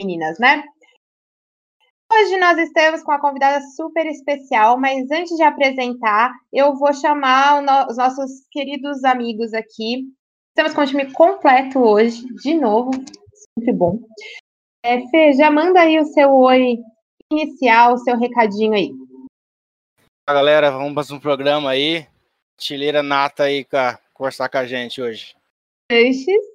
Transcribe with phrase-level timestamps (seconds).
[0.00, 0.64] meninas, né?
[2.12, 7.60] Hoje nós estamos com uma convidada super especial, mas antes de apresentar, eu vou chamar
[7.88, 10.04] os nossos queridos amigos aqui.
[10.50, 12.90] Estamos com o time completo hoje, de novo,
[13.58, 14.00] sempre bom.
[14.84, 16.78] É, Fê, já manda aí o seu oi
[17.32, 18.92] inicial, o seu recadinho aí.
[20.28, 22.06] Fala galera, vamos mais um programa aí.
[22.60, 25.34] Chileira nata aí pra conversar com a gente hoje.
[25.88, 26.54] Peixes.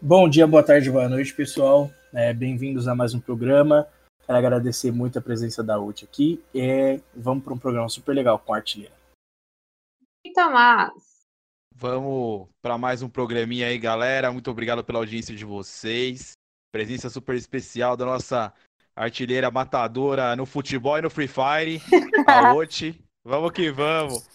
[0.00, 1.90] Bom dia, boa tarde, boa noite, pessoal.
[2.18, 3.86] É, Bem-vindos a mais um programa.
[4.24, 6.42] Quero agradecer muito a presença da UT aqui.
[6.54, 8.94] E vamos para um programa super legal com a artilheira.
[10.24, 10.94] E Tomás.
[11.74, 14.32] Vamos para mais um programinha aí, galera.
[14.32, 16.32] Muito obrigado pela audiência de vocês.
[16.72, 18.50] Presença super especial da nossa
[18.96, 21.82] artilheira matadora no futebol e no Free Fire,
[22.26, 22.98] a Oti.
[23.26, 24.26] Vamos que vamos.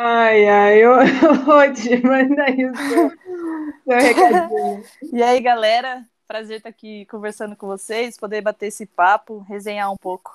[0.00, 0.92] Ai, ai, eu,
[1.46, 3.71] Oti, manda aí o seu, seu recadinho.
[5.12, 6.06] E aí, galera?
[6.26, 10.32] Prazer estar aqui conversando com vocês, poder bater esse papo, resenhar um pouco.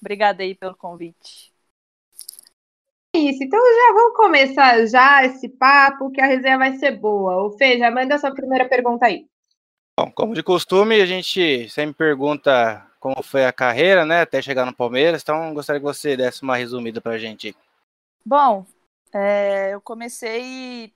[0.00, 1.52] Obrigada aí pelo convite.
[3.14, 7.46] Isso, então já vamos começar já esse papo, que a resenha vai ser boa.
[7.46, 9.26] O Fê, já manda a sua primeira pergunta aí.
[9.98, 14.66] Bom, como de costume, a gente sempre pergunta como foi a carreira, né, até chegar
[14.66, 15.22] no Palmeiras.
[15.22, 17.56] Então, gostaria que você desse uma resumida pra gente.
[18.24, 18.66] Bom,
[19.14, 20.92] é, eu comecei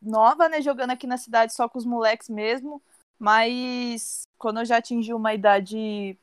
[0.00, 2.82] nova, né, jogando aqui na cidade só com os moleques mesmo,
[3.18, 6.16] mas quando eu já atingi uma idade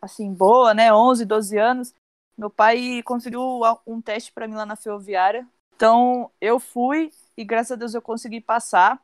[0.00, 1.94] assim boa, né, 11, 12 anos,
[2.36, 5.46] meu pai conseguiu um teste para mim lá na ferroviária.
[5.74, 9.02] Então, eu fui e graças a Deus eu consegui passar.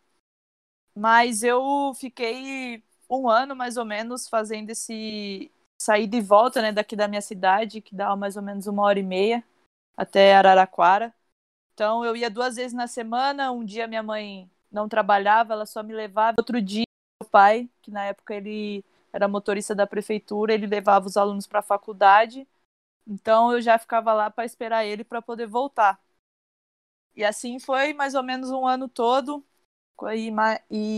[0.96, 6.96] Mas eu fiquei um ano mais ou menos fazendo esse sair de volta, né, daqui
[6.96, 9.44] da minha cidade, que dá mais ou menos uma hora e meia
[9.96, 11.12] até Araraquara.
[11.74, 13.52] Então eu ia duas vezes na semana.
[13.52, 16.36] Um dia minha mãe não trabalhava, ela só me levava.
[16.38, 16.84] Outro dia
[17.20, 21.60] meu pai, que na época ele era motorista da prefeitura, ele levava os alunos para
[21.60, 22.46] a faculdade.
[23.06, 26.00] Então eu já ficava lá para esperar ele para poder voltar.
[27.14, 29.44] E assim foi mais ou menos um ano todo.
[30.14, 30.30] E,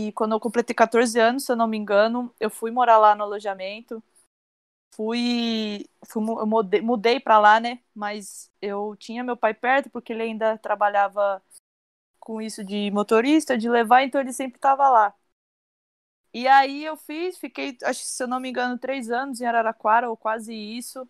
[0.09, 3.15] e quando eu completei 14 anos, se eu não me engano, eu fui morar lá
[3.15, 4.03] no alojamento.
[4.95, 7.79] Fui, fui mudei, mudei para lá, né?
[7.93, 11.41] Mas eu tinha meu pai perto porque ele ainda trabalhava
[12.19, 15.13] com isso de motorista, de levar, então ele sempre estava lá.
[16.33, 20.09] E aí eu fiz, fiquei, acho se eu não me engano, três anos em Araraquara,
[20.09, 21.07] ou quase isso,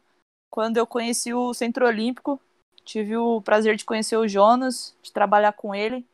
[0.49, 2.39] quando eu conheci o Centro Olímpico.
[2.85, 6.07] Tive o prazer de conhecer o Jonas, de trabalhar com ele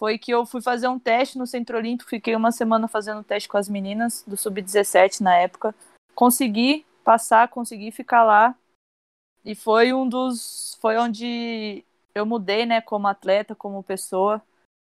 [0.00, 3.46] foi que eu fui fazer um teste no Centro Olímpico, fiquei uma semana fazendo teste
[3.46, 5.74] com as meninas do Sub-17 na época.
[6.20, 8.54] Consegui passar, consegui ficar lá.
[9.42, 10.76] E foi um dos.
[10.78, 11.82] Foi onde
[12.14, 14.42] eu mudei, né, como atleta, como pessoa.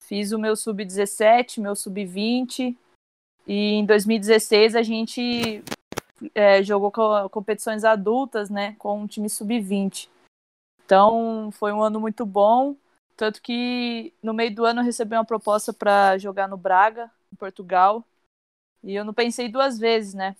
[0.05, 2.77] Fiz o meu Sub-17, meu Sub-20.
[3.45, 5.65] E em 2016 a gente
[6.33, 6.93] é, jogou
[7.29, 10.09] competições adultas, né, com um time Sub-20.
[10.85, 12.77] Então foi um ano muito bom.
[13.17, 17.37] Tanto que no meio do ano eu recebi uma proposta para jogar no Braga, em
[17.37, 18.05] Portugal.
[18.81, 20.37] E eu não pensei duas vezes, né?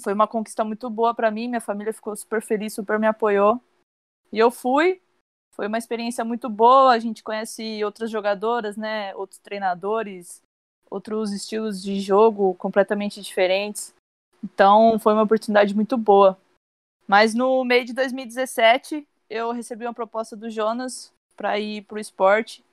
[0.00, 3.60] Foi uma conquista muito boa para mim, minha família ficou super feliz, super me apoiou.
[4.32, 5.00] E eu fui.
[5.52, 9.14] Foi uma experiência muito boa, a gente conhece outras jogadoras, né?
[9.14, 10.42] Outros treinadores,
[10.90, 13.94] outros estilos de jogo completamente diferentes.
[14.42, 16.38] Então, foi uma oportunidade muito boa.
[17.06, 22.00] Mas no meio de 2017, eu recebi uma proposta do Jonas para ir para o
[22.00, 22.64] esporte,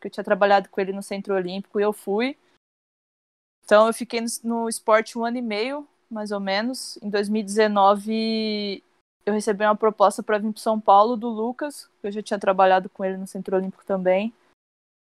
[0.00, 2.36] que eu tinha trabalhado com ele no Centro Olímpico e eu fui.
[3.64, 6.98] Então eu fiquei no, no esporte um ano e meio, mais ou menos.
[7.02, 8.82] Em 2019
[9.24, 12.38] eu recebi uma proposta para vir para São Paulo do Lucas, que eu já tinha
[12.38, 14.32] trabalhado com ele no Centro Olímpico também.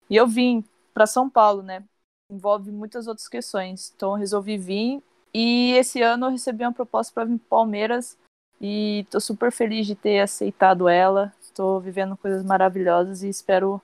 [0.09, 1.83] E eu vim para São Paulo, né?
[2.29, 3.93] Envolve muitas outras questões.
[3.95, 5.03] Então eu resolvi vir
[5.33, 8.17] e esse ano eu recebi uma proposta para vir para Palmeiras
[8.59, 11.33] e tô super feliz de ter aceitado ela.
[11.41, 13.81] Estou vivendo coisas maravilhosas e espero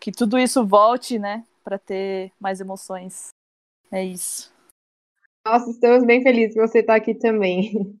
[0.00, 3.28] que tudo isso volte, né, para ter mais emoções.
[3.90, 4.51] É isso.
[5.44, 7.72] Nossa, estamos bem felizes que você está aqui também.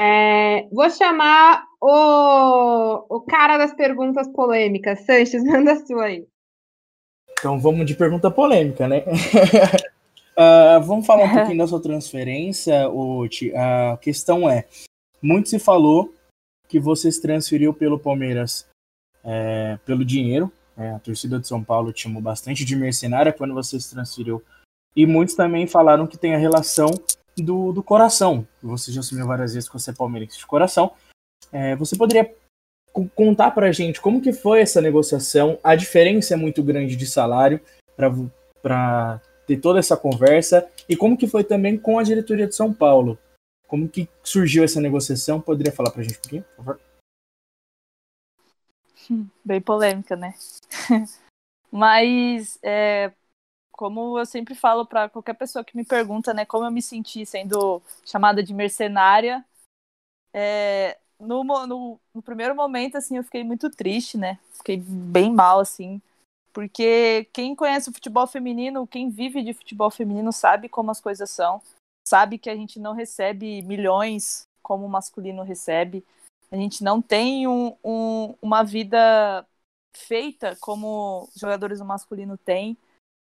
[0.00, 5.04] É, vou chamar o, o cara das perguntas polêmicas.
[5.04, 6.24] Sanches, manda a sua aí.
[7.32, 9.02] Então vamos de pergunta polêmica, né?
[10.38, 13.52] Uh, vamos falar um pouquinho da sua transferência, Oti.
[13.56, 14.66] A questão é:
[15.20, 16.14] muito se falou
[16.68, 18.68] que você se transferiu pelo Palmeiras
[19.24, 20.52] é, pelo dinheiro.
[20.76, 24.40] É, a torcida de São Paulo te chamou bastante de mercenária quando você se transferiu.
[24.96, 26.90] E muitos também falaram que tem a relação
[27.36, 28.46] do, do coração.
[28.62, 30.92] Você já assumiu várias vezes que você é palmeirense de coração.
[31.52, 32.34] É, você poderia
[33.14, 35.58] contar para a gente como que foi essa negociação?
[35.62, 37.60] A diferença é muito grande de salário
[37.96, 42.72] para ter toda essa conversa e como que foi também com a diretoria de São
[42.72, 43.18] Paulo.
[43.66, 45.40] Como que surgiu essa negociação?
[45.40, 46.80] Poderia falar para a gente um pouquinho, por favor?
[49.44, 50.34] Bem polêmica, né?
[51.70, 53.12] Mas, é,
[53.78, 57.24] como eu sempre falo para qualquer pessoa que me pergunta, né, como eu me senti
[57.24, 59.44] sendo chamada de mercenária,
[60.34, 64.40] é, no, no, no, primeiro momento, assim, eu fiquei muito triste, né?
[64.52, 66.02] Fiquei bem mal, assim,
[66.52, 71.30] porque quem conhece o futebol feminino, quem vive de futebol feminino, sabe como as coisas
[71.30, 71.62] são,
[72.04, 76.04] sabe que a gente não recebe milhões como o masculino recebe,
[76.50, 79.46] a gente não tem um, um, uma vida
[79.94, 82.76] feita como jogadores do masculino têm.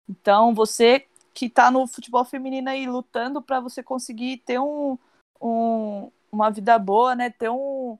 [0.09, 4.97] Então, você que está no futebol feminino aí lutando para você conseguir ter um,
[5.41, 7.29] um, uma vida boa, né?
[7.29, 7.97] Ter um,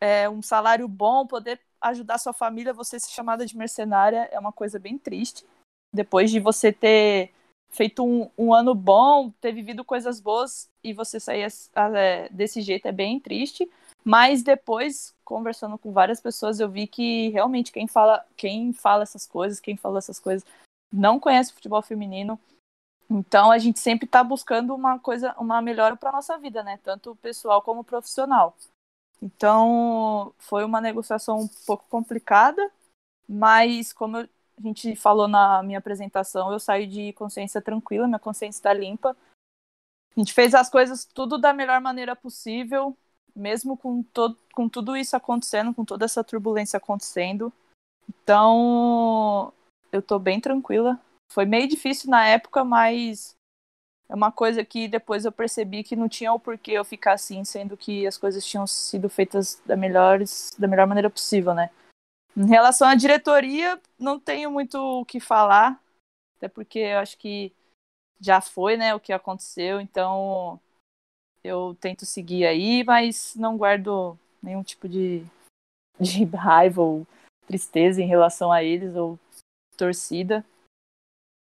[0.00, 4.52] é, um salário bom, poder ajudar sua família, você ser chamada de mercenária é uma
[4.52, 5.44] coisa bem triste.
[5.92, 7.32] Depois de você ter
[7.70, 11.46] feito um, um ano bom, ter vivido coisas boas e você sair
[11.96, 13.68] é, desse jeito é bem triste.
[14.04, 19.26] Mas depois, conversando com várias pessoas, eu vi que realmente quem fala, quem fala essas
[19.26, 20.44] coisas, quem falou essas coisas,
[20.92, 22.38] não conhece futebol feminino,
[23.10, 26.78] então a gente sempre está buscando uma coisa, uma melhora para nossa vida, né?
[26.84, 28.56] Tanto pessoal como profissional.
[29.20, 32.70] Então foi uma negociação um pouco complicada,
[33.28, 34.28] mas como a
[34.62, 39.16] gente falou na minha apresentação, eu saí de consciência tranquila, minha consciência está limpa.
[40.16, 42.96] A gente fez as coisas tudo da melhor maneira possível,
[43.34, 47.52] mesmo com, todo, com tudo isso acontecendo, com toda essa turbulência acontecendo.
[48.08, 49.52] Então,
[49.92, 51.00] eu estou bem tranquila
[51.30, 53.36] foi meio difícil na época, mas
[54.08, 57.44] é uma coisa que depois eu percebi que não tinha o porquê eu ficar assim,
[57.44, 61.70] sendo que as coisas tinham sido feitas da, melhores, da melhor maneira possível, né?
[62.36, 65.80] Em relação à diretoria, não tenho muito o que falar,
[66.36, 67.52] até porque eu acho que
[68.20, 70.60] já foi, né, o que aconteceu, então
[71.42, 75.24] eu tento seguir aí, mas não guardo nenhum tipo de,
[75.98, 77.06] de raiva ou
[77.46, 79.18] tristeza em relação a eles ou
[79.80, 80.44] torcida.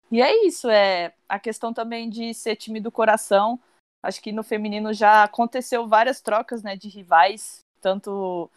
[0.10, 3.60] E é isso, é a questão também de ser time do coração.
[4.02, 8.50] Acho que no feminino já aconteceu várias trocas, né, de rivais, tanto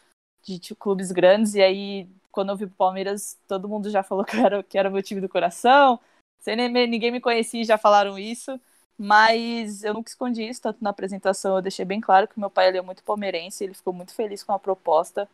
[0.43, 4.37] de, clubes grandes, e aí quando eu vi o Palmeiras, todo mundo já falou que
[4.37, 5.99] era, que era meu time do coração.
[6.41, 8.61] Sem nem, ninguém me conhecia já falaram isso.
[8.99, 12.69] Mas eu nunca escondi isso, tanto na apresentação eu deixei bem claro que meu pai
[12.69, 15.29] ele é muito palmeirense, ele ficou muito feliz com a proposta.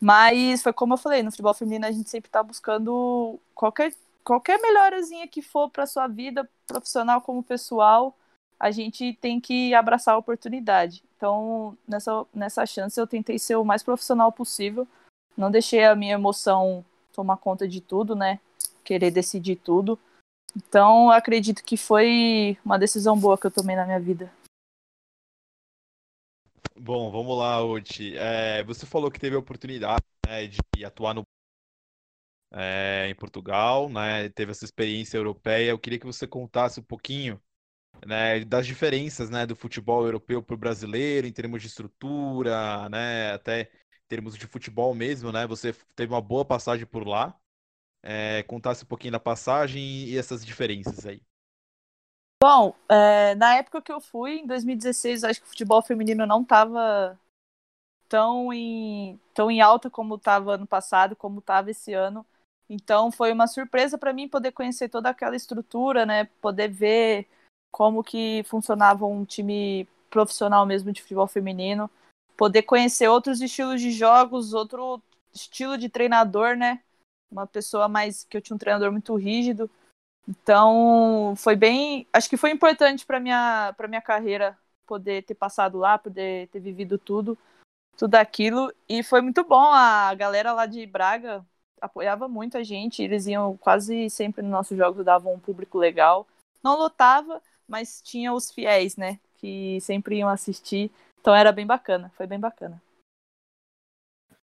[0.00, 3.92] Mas foi como eu falei, no futebol feminino a gente sempre está buscando qualquer
[4.28, 8.14] qualquer melhorazinha que for para sua vida profissional como pessoal,
[8.60, 11.02] a gente tem que abraçar a oportunidade.
[11.16, 14.86] Então, nessa, nessa chance, eu tentei ser o mais profissional possível.
[15.34, 16.84] Não deixei a minha emoção
[17.14, 18.38] tomar conta de tudo, né?
[18.84, 19.98] Querer decidir tudo.
[20.54, 24.30] Então, acredito que foi uma decisão boa que eu tomei na minha vida.
[26.88, 28.16] Bom, vamos lá, Uti.
[28.16, 31.22] É, você falou que teve a oportunidade né, de atuar no
[32.52, 34.28] é, em Portugal, né?
[34.30, 35.70] Teve essa experiência europeia.
[35.70, 37.40] Eu queria que você contasse um pouquinho,
[38.06, 43.32] né, das diferenças, né, do futebol europeu para o brasileiro em termos de estrutura, né,
[43.32, 45.46] até em termos de futebol mesmo, né?
[45.48, 47.36] Você teve uma boa passagem por lá.
[48.02, 51.22] É, contasse um pouquinho da passagem e essas diferenças aí.
[52.40, 56.42] Bom, é, na época que eu fui, em 2016, acho que o futebol feminino não
[56.42, 57.18] estava
[58.08, 62.24] tão em, tão em alta como estava ano passado, como estava esse ano.
[62.68, 66.24] Então foi uma surpresa para mim poder conhecer toda aquela estrutura, né?
[66.40, 67.26] Poder ver
[67.72, 71.90] como que funcionava um time profissional mesmo de futebol feminino,
[72.36, 75.02] poder conhecer outros estilos de jogos, outro
[75.34, 76.80] estilo de treinador, né?
[77.30, 79.70] Uma pessoa mais que eu tinha um treinador muito rígido.
[80.28, 85.78] Então, foi bem, acho que foi importante para minha para minha carreira poder ter passado
[85.78, 87.36] lá, poder ter vivido tudo,
[87.96, 91.44] tudo aquilo e foi muito bom a galera lá de Braga
[91.80, 96.26] apoiava muito a gente, eles iam quase sempre nos nossos jogos, davam um público legal.
[96.62, 99.18] Não lotava, mas tinha os fiéis, né?
[99.38, 100.90] Que sempre iam assistir.
[101.20, 102.80] Então era bem bacana, foi bem bacana.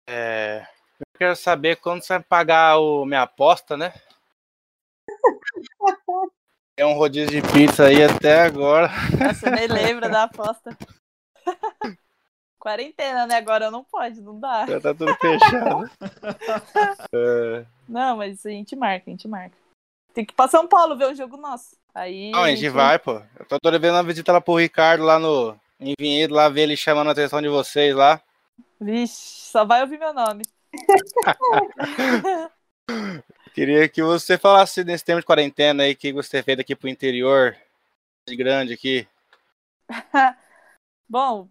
[0.08, 0.66] É,
[1.00, 3.92] eu quero saber quando você vai pagar o minha aposta, né?
[6.78, 8.90] É um rodízio de pizza aí até agora.
[9.18, 10.76] Nossa, nem lembra da aposta.
[12.60, 13.36] Quarentena, né?
[13.36, 14.66] Agora não pode, não dá.
[14.66, 15.90] Já tá tudo fechado.
[17.14, 19.56] É, Não, mas a gente marca, a gente marca.
[20.12, 21.76] Tem que ir pra São Paulo ver o jogo nosso.
[21.94, 22.30] Aí.
[22.30, 23.22] Não, a gente vai, pô.
[23.38, 26.76] Eu tô vez uma visita lá pro Ricardo lá no em Vinhedo, lá ver ele
[26.76, 28.20] chamando a atenção de vocês lá.
[28.80, 30.42] Vixe, só vai ouvir meu nome.
[33.56, 37.56] Queria que você falasse nesse tempo de quarentena aí, que você fez aqui pro interior,
[38.28, 39.08] de grande aqui.
[41.08, 41.48] Bom,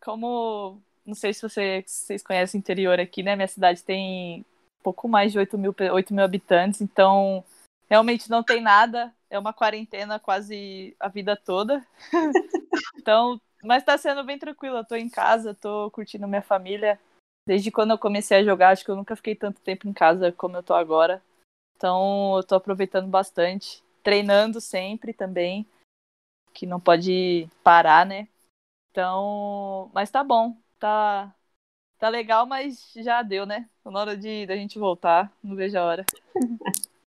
[0.00, 0.80] como.
[1.04, 3.34] Não sei se você- vocês conhecem o interior aqui, né?
[3.34, 4.46] Minha cidade tem
[4.80, 7.44] pouco mais de 8 mil, pe- 8 mil habitantes, então
[7.90, 9.12] realmente não tem nada.
[9.28, 11.84] É uma quarentena quase a vida toda.
[12.96, 14.76] então, mas tá sendo bem tranquilo.
[14.78, 17.00] Eu tô em casa, tô curtindo minha família.
[17.46, 20.30] Desde quando eu comecei a jogar, acho que eu nunca fiquei tanto tempo em casa
[20.32, 21.22] como eu tô agora.
[21.76, 23.82] Então, eu tô aproveitando bastante.
[24.02, 25.66] Treinando sempre também,
[26.52, 28.28] que não pode parar, né?
[28.90, 31.34] Então, mas tá bom, tá
[31.98, 33.68] tá legal, mas já deu, né?
[33.82, 36.06] Tá na hora de da gente voltar, não vejo a hora.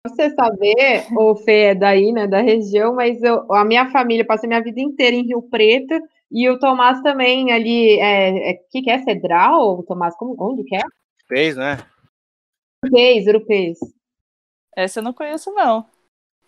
[0.07, 4.49] Você saber, o Fê é daí, né, da região, mas eu, a minha família passei
[4.49, 5.95] minha vida inteira em Rio Preto
[6.33, 10.65] e o Tomás também ali, é, é, que que é, Cedral, o Tomás, como, onde
[10.65, 10.81] que é?
[11.29, 11.77] Fez, né?
[12.85, 13.79] Urupês, Urupês.
[14.75, 15.87] Essa eu não conheço não.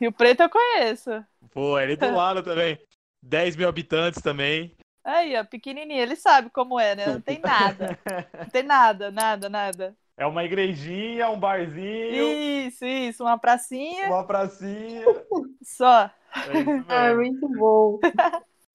[0.01, 1.11] Rio Preto eu conheço.
[1.53, 2.79] Pô, ele do lado também.
[3.23, 4.75] 10 mil habitantes também.
[5.05, 7.07] Aí, ó, pequenininho, ele sabe como é, né?
[7.07, 7.99] Não tem nada.
[8.39, 9.97] Não tem nada, nada, nada.
[10.17, 12.29] É uma igrejinha, um barzinho,
[12.67, 15.05] Isso, isso, uma pracinha uma pracinha.
[15.63, 16.11] só.
[16.49, 17.17] É isso mesmo.
[17.17, 17.99] muito bom.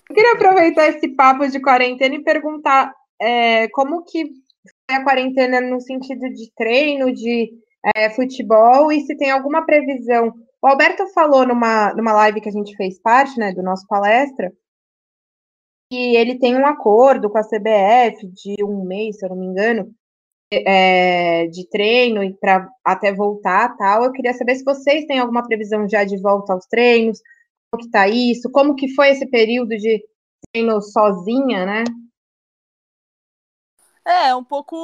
[0.10, 5.62] Eu queria aproveitar esse papo de quarentena e perguntar é, como que foi a quarentena
[5.62, 7.52] no sentido de treino, de
[7.96, 10.34] é, futebol, e se tem alguma previsão.
[10.62, 14.52] O Alberto falou numa, numa live que a gente fez parte, né, do nosso palestra,
[15.92, 19.46] que ele tem um acordo com a CBF de um mês, se eu não me
[19.46, 19.94] engano,
[20.52, 24.04] é, de treino e para até voltar tal.
[24.04, 27.22] Eu queria saber se vocês têm alguma previsão já de volta aos treinos,
[27.78, 30.04] que tá isso, como que foi esse período de
[30.52, 31.84] treino sozinha, né?
[34.06, 34.76] É, um pouco,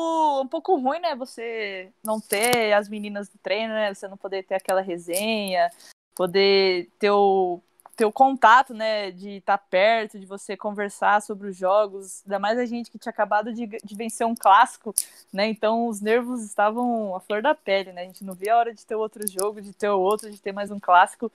[0.42, 1.16] um pouco ruim, né?
[1.16, 3.94] Você não ter as meninas do treino, né?
[3.94, 5.72] Você não poder ter aquela resenha,
[6.14, 7.60] poder ter o,
[7.96, 9.10] ter o contato, né?
[9.10, 12.22] De estar perto, de você conversar sobre os jogos.
[12.26, 14.94] Ainda mais a gente que tinha acabado de, de vencer um clássico,
[15.34, 15.48] né?
[15.48, 18.02] Então os nervos estavam à flor da pele, né?
[18.02, 20.52] A gente não via a hora de ter outro jogo, de ter outro, de ter
[20.52, 21.32] mais um clássico.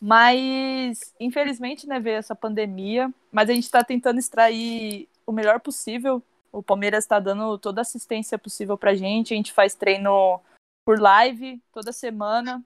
[0.00, 3.12] Mas, infelizmente, né, veio essa pandemia.
[3.32, 7.82] Mas a gente está tentando extrair o melhor possível o Palmeiras está dando toda a
[7.82, 9.34] assistência possível pra gente.
[9.34, 10.40] A gente faz treino
[10.84, 12.64] por live toda semana.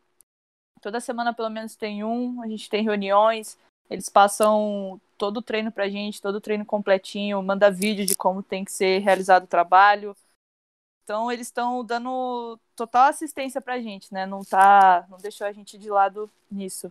[0.81, 2.43] Toda semana, pelo menos, tem um.
[2.43, 3.59] A gente tem reuniões.
[3.91, 8.43] Eles passam todo o treino pra gente, todo o treino completinho, manda vídeo de como
[8.43, 10.17] tem que ser realizado o trabalho.
[11.05, 14.25] Então, eles estão dando total assistência pra gente, né?
[14.25, 16.91] Não tá, não deixou a gente de lado nisso.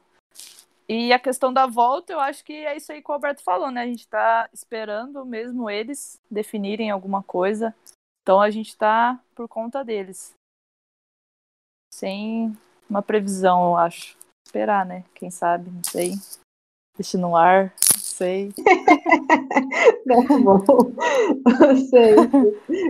[0.94, 3.72] E a questão da volta, eu acho que é isso aí que o Alberto falou,
[3.72, 3.82] né?
[3.82, 7.74] A gente tá esperando mesmo eles definirem alguma coisa.
[8.22, 10.34] Então a gente tá por conta deles.
[11.94, 12.56] Sem
[12.90, 14.18] uma previsão, eu acho.
[14.46, 15.06] Esperar, né?
[15.16, 16.14] Quem sabe, não sei.
[16.98, 18.52] Deixa no ar, não sei.
[20.08, 20.92] Tá bom.
[21.70, 22.16] Eu sei.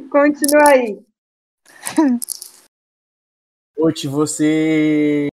[0.09, 1.05] Continua aí.
[3.77, 5.30] Oti, você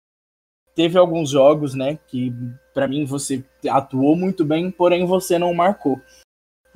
[0.75, 2.33] teve alguns jogos, né, que
[2.73, 5.99] pra mim você atuou muito bem, porém você não marcou.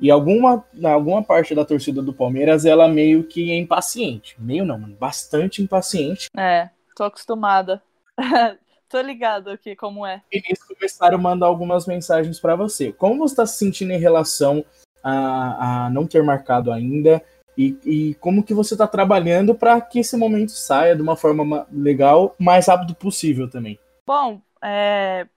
[0.00, 4.34] E alguma, alguma parte da torcida do Palmeiras, ela meio que é impaciente.
[4.38, 6.28] Meio não, mano, bastante impaciente.
[6.34, 7.82] É, tô acostumada.
[8.88, 10.22] tô ligado aqui como é.
[10.32, 12.90] E eles começaram a mandar algumas mensagens pra você.
[12.92, 14.64] Como você tá se sentindo em relação
[15.04, 17.22] a, a não ter marcado ainda?
[17.58, 21.44] E, e como que você tá trabalhando para que esse momento saia de uma forma
[21.44, 23.78] ma- legal, mais rápido possível também?
[24.06, 25.28] Bom, é,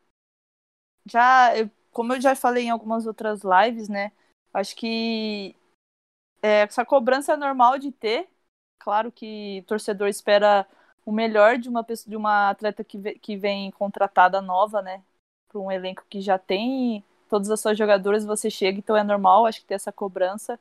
[1.05, 1.51] já,
[1.91, 4.11] como eu já falei em algumas outras lives, né?
[4.53, 5.55] Acho que
[6.43, 8.29] é, essa cobrança é normal de ter.
[8.79, 10.67] Claro que o torcedor espera
[11.05, 15.03] o melhor de uma pessoa, de uma atleta que, ve- que vem contratada nova, né?
[15.49, 19.45] Para um elenco que já tem todas as suas jogadoras, você chega, então é normal,
[19.47, 20.59] acho que ter essa cobrança.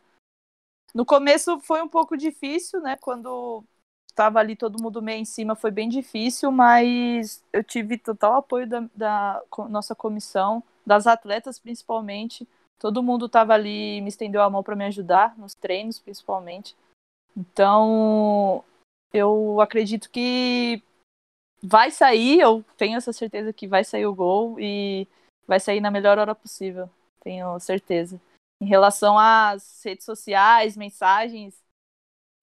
[0.95, 2.97] No começo foi um pouco difícil, né?
[2.97, 3.65] Quando
[4.13, 8.69] estava ali todo mundo meio em cima, foi bem difícil, mas eu tive total apoio
[8.69, 12.47] da, da nossa comissão, das atletas principalmente.
[12.79, 16.77] Todo mundo estava ali, me estendeu a mão para me ajudar, nos treinos principalmente.
[17.37, 18.63] Então,
[19.13, 20.83] eu acredito que
[21.63, 25.07] vai sair, eu tenho essa certeza que vai sair o gol e
[25.47, 26.91] vai sair na melhor hora possível,
[27.23, 28.21] tenho certeza.
[28.61, 31.62] Em relação às redes sociais, mensagens,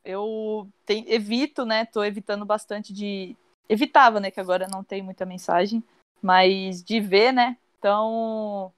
[0.03, 1.85] eu tem, evito, né?
[1.85, 3.35] Tô evitando bastante de.
[3.67, 4.31] Evitava, né?
[4.31, 5.83] Que agora não tem muita mensagem,
[6.21, 7.57] mas de ver, né?
[7.77, 8.73] Então,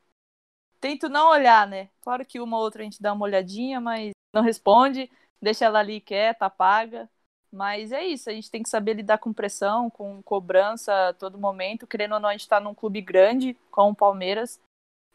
[0.80, 1.90] tento não olhar, né?
[2.02, 5.10] Claro que uma ou outra a gente dá uma olhadinha, mas não responde,
[5.42, 7.10] deixa ela ali quieta, apaga.
[7.52, 11.38] Mas é isso, a gente tem que saber lidar com pressão, com cobrança a todo
[11.38, 11.86] momento.
[11.86, 14.60] Querendo ou não, a gente está num clube grande, como o Palmeiras.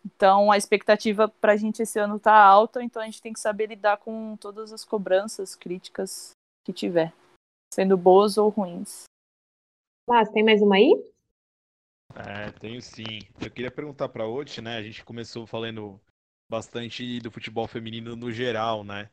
[0.04, 3.40] Então a expectativa para a gente esse ano tá alta, então a gente tem que
[3.40, 6.30] saber lidar com todas as cobranças, críticas
[6.64, 7.12] que tiver,
[7.72, 9.04] sendo boas ou ruins.
[10.08, 10.92] Mas tem mais uma aí?
[12.14, 13.20] É, tenho sim.
[13.40, 14.76] Eu queria perguntar para a Oti, né?
[14.76, 16.00] A gente começou falando
[16.48, 19.10] bastante do futebol feminino no geral, né?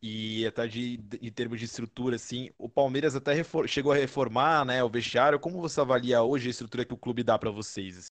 [0.00, 3.34] E até de, em termos de estrutura, assim, o Palmeiras até
[3.66, 5.40] chegou a reformar, né, o vestiário.
[5.40, 8.06] Como você avalia hoje a estrutura que o clube dá para vocês?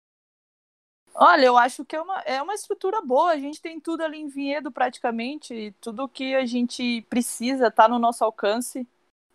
[1.17, 3.31] Olha, eu acho que é uma, é uma estrutura boa.
[3.31, 5.73] A gente tem tudo ali em Vinhedo praticamente.
[5.79, 8.85] Tudo que a gente precisa tá no nosso alcance.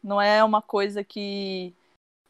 [0.03, 1.75] Não é uma coisa que,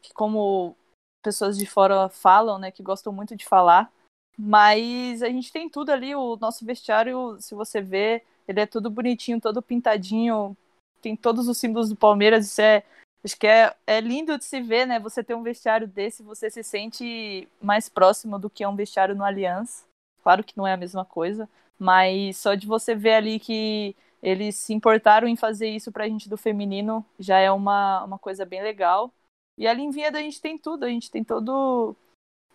[0.01, 0.77] que como
[1.21, 3.93] pessoas de fora falam, né, que gostam muito de falar.
[4.39, 6.15] Mas a gente tem tudo ali.
[6.15, 10.57] O nosso vestiário, se você vê, ele é tudo bonitinho, todo pintadinho.
[11.03, 12.47] Tem todos os símbolos do Palmeiras.
[12.47, 12.85] Isso é,
[13.25, 14.99] acho que é, é lindo de se ver, né?
[15.01, 19.15] Você ter um vestiário desse, você se sente mais próximo do que é um vestiário
[19.15, 19.85] no Allianz.
[20.23, 21.49] Claro que não é a mesma coisa,
[21.79, 26.29] mas só de você ver ali que eles se importaram em fazer isso pra gente
[26.29, 29.13] do feminino já é uma, uma coisa bem legal.
[29.57, 31.97] E ali em Vinhedo a gente tem tudo, a gente tem todo.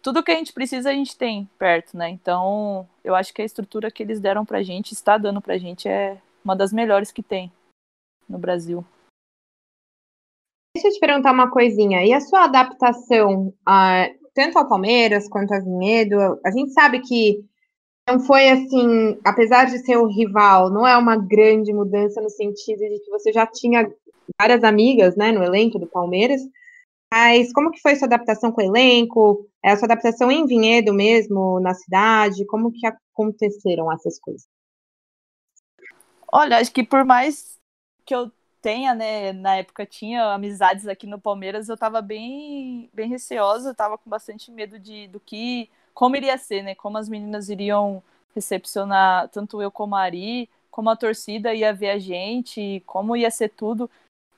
[0.01, 2.10] Tudo que a gente precisa a gente tem perto, né?
[2.10, 5.88] Então, eu acho que a estrutura que eles deram pra gente, está dando pra gente,
[5.88, 7.51] é uma das melhores que tem
[8.29, 8.86] no Brasil.
[10.75, 12.05] Deixa eu te perguntar uma coisinha.
[12.05, 16.17] E a sua adaptação a, tanto ao Palmeiras quanto a Vinhedo?
[16.46, 17.39] A gente sabe que
[18.06, 22.80] não foi assim, apesar de ser o rival, não é uma grande mudança no sentido
[22.80, 23.89] de que você já tinha
[24.38, 26.41] várias amigas, né, no elenco do Palmeiras.
[27.10, 29.47] Mas como que foi sua adaptação com o elenco?
[29.63, 32.45] É, a sua adaptação em Vinhedo mesmo, na cidade?
[32.47, 34.45] Como que aconteceram essas coisas?
[36.34, 37.58] Olha, acho que por mais
[38.06, 38.30] que eu
[38.65, 43.95] tenha, né, na época tinha amizades aqui no Palmeiras, eu tava bem, bem receosa, tava
[43.95, 48.01] com bastante medo de do que, como iria ser, né, como as meninas iriam
[48.34, 53.30] recepcionar tanto eu como a Ari, como a torcida ia ver a gente, como ia
[53.30, 53.88] ser tudo,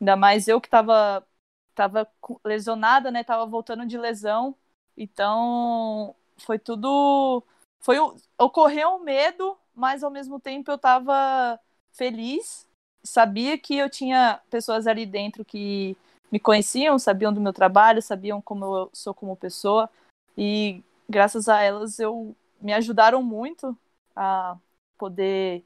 [0.01, 1.25] ainda mais eu que tava,
[1.73, 2.05] tava
[2.43, 4.53] lesionada, né, tava voltando de lesão,
[4.97, 7.41] então foi tudo,
[7.79, 7.95] foi
[8.37, 11.57] ocorreu um medo, mas ao mesmo tempo eu tava
[11.93, 12.66] feliz
[13.07, 15.97] sabia que eu tinha pessoas ali dentro que
[16.31, 19.89] me conheciam, sabiam do meu trabalho, sabiam como eu sou como pessoa
[20.37, 23.77] e graças a elas eu me ajudaram muito
[24.15, 24.57] a
[24.97, 25.63] poder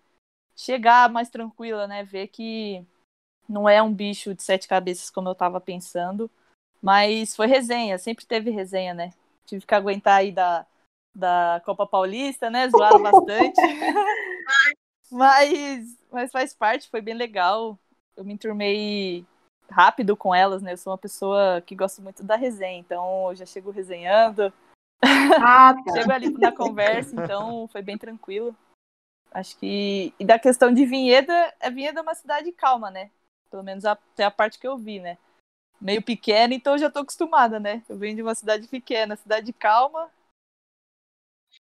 [0.55, 2.85] chegar mais tranquila, né, ver que
[3.49, 6.29] não é um bicho de sete cabeças como eu estava pensando,
[6.81, 9.13] mas foi resenha, sempre teve resenha, né?
[9.45, 10.65] Tive que aguentar aí da,
[11.13, 12.69] da Copa Paulista, né?
[12.69, 13.59] Zoaram bastante.
[15.11, 17.77] Mas, mas faz parte, foi bem legal.
[18.15, 19.25] Eu me enturmei
[19.69, 20.73] rápido com elas, né?
[20.73, 24.53] Eu sou uma pessoa que gosta muito da resenha, então eu já chego resenhando.
[25.03, 25.93] Ah, tá.
[25.93, 28.55] chego ali na conversa, então foi bem tranquilo.
[29.31, 30.13] Acho que.
[30.19, 33.09] E da questão de Vinheda, a Vinheda é uma cidade calma, né?
[33.49, 35.17] Pelo menos até a parte que eu vi, né?
[35.79, 37.81] Meio pequena, então eu já tô acostumada, né?
[37.89, 40.11] Eu venho de uma cidade pequena, cidade calma,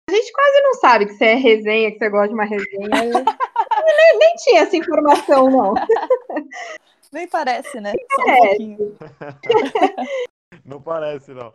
[0.09, 2.91] a gente quase não sabe que você é resenha, que você gosta de uma resenha.
[4.03, 5.75] nem, nem, tinha essa informação, não.
[7.13, 7.93] Nem parece, né?
[8.15, 8.23] Só
[8.59, 8.97] um.
[10.65, 11.53] Não parece, não.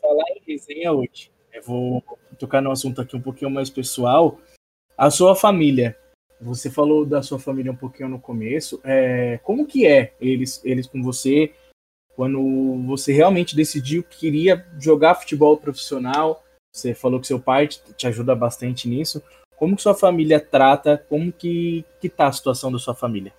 [0.00, 2.04] Falar em resenha hoje, eu vou
[2.38, 4.38] tocar no assunto aqui um pouquinho mais pessoal.
[4.96, 5.98] A sua família.
[6.40, 8.80] Você falou da sua família um pouquinho no começo.
[8.84, 11.54] É, como que é eles, eles com você
[12.14, 16.44] quando você realmente decidiu que queria jogar futebol profissional?
[16.72, 19.22] Você falou que seu pai te ajuda bastante nisso.
[19.56, 20.98] Como que sua família trata?
[21.08, 23.34] Como que, que tá a situação da sua família?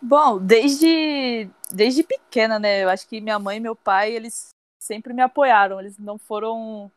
[0.00, 2.84] Bom, desde, desde pequena, né?
[2.84, 4.48] Eu acho que minha mãe e meu pai, eles
[4.80, 5.80] sempre me apoiaram.
[5.80, 6.90] Eles não foram...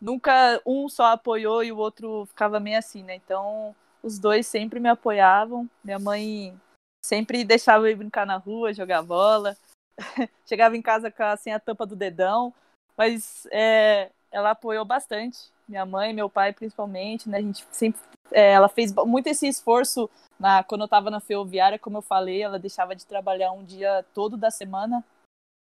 [0.00, 3.14] Nunca um só apoiou e o outro ficava meio assim, né?
[3.14, 5.70] Então, os dois sempre me apoiavam.
[5.84, 6.60] Minha mãe
[7.04, 9.56] sempre deixava eu brincar na rua, jogar bola.
[10.44, 12.52] Chegava em casa sem a tampa do dedão.
[12.96, 17.38] Mas é, ela apoiou bastante, minha mãe, meu pai principalmente, né?
[17.38, 18.00] A gente sempre,
[18.32, 22.42] é, ela fez muito esse esforço na quando eu estava na ferroviária, como eu falei,
[22.42, 25.04] ela deixava de trabalhar um dia todo da semana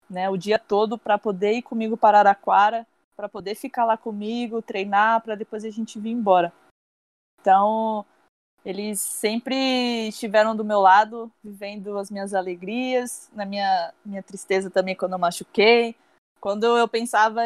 [0.10, 4.62] né, o dia todo para poder ir comigo para Araraquara, para poder ficar lá comigo,
[4.62, 6.54] treinar, para depois a gente vir embora.
[7.40, 8.06] Então,
[8.64, 14.96] eles sempre estiveram do meu lado, vivendo as minhas alegrias, na minha, minha tristeza também
[14.96, 15.96] quando eu machuquei.
[16.40, 17.42] Quando eu pensava,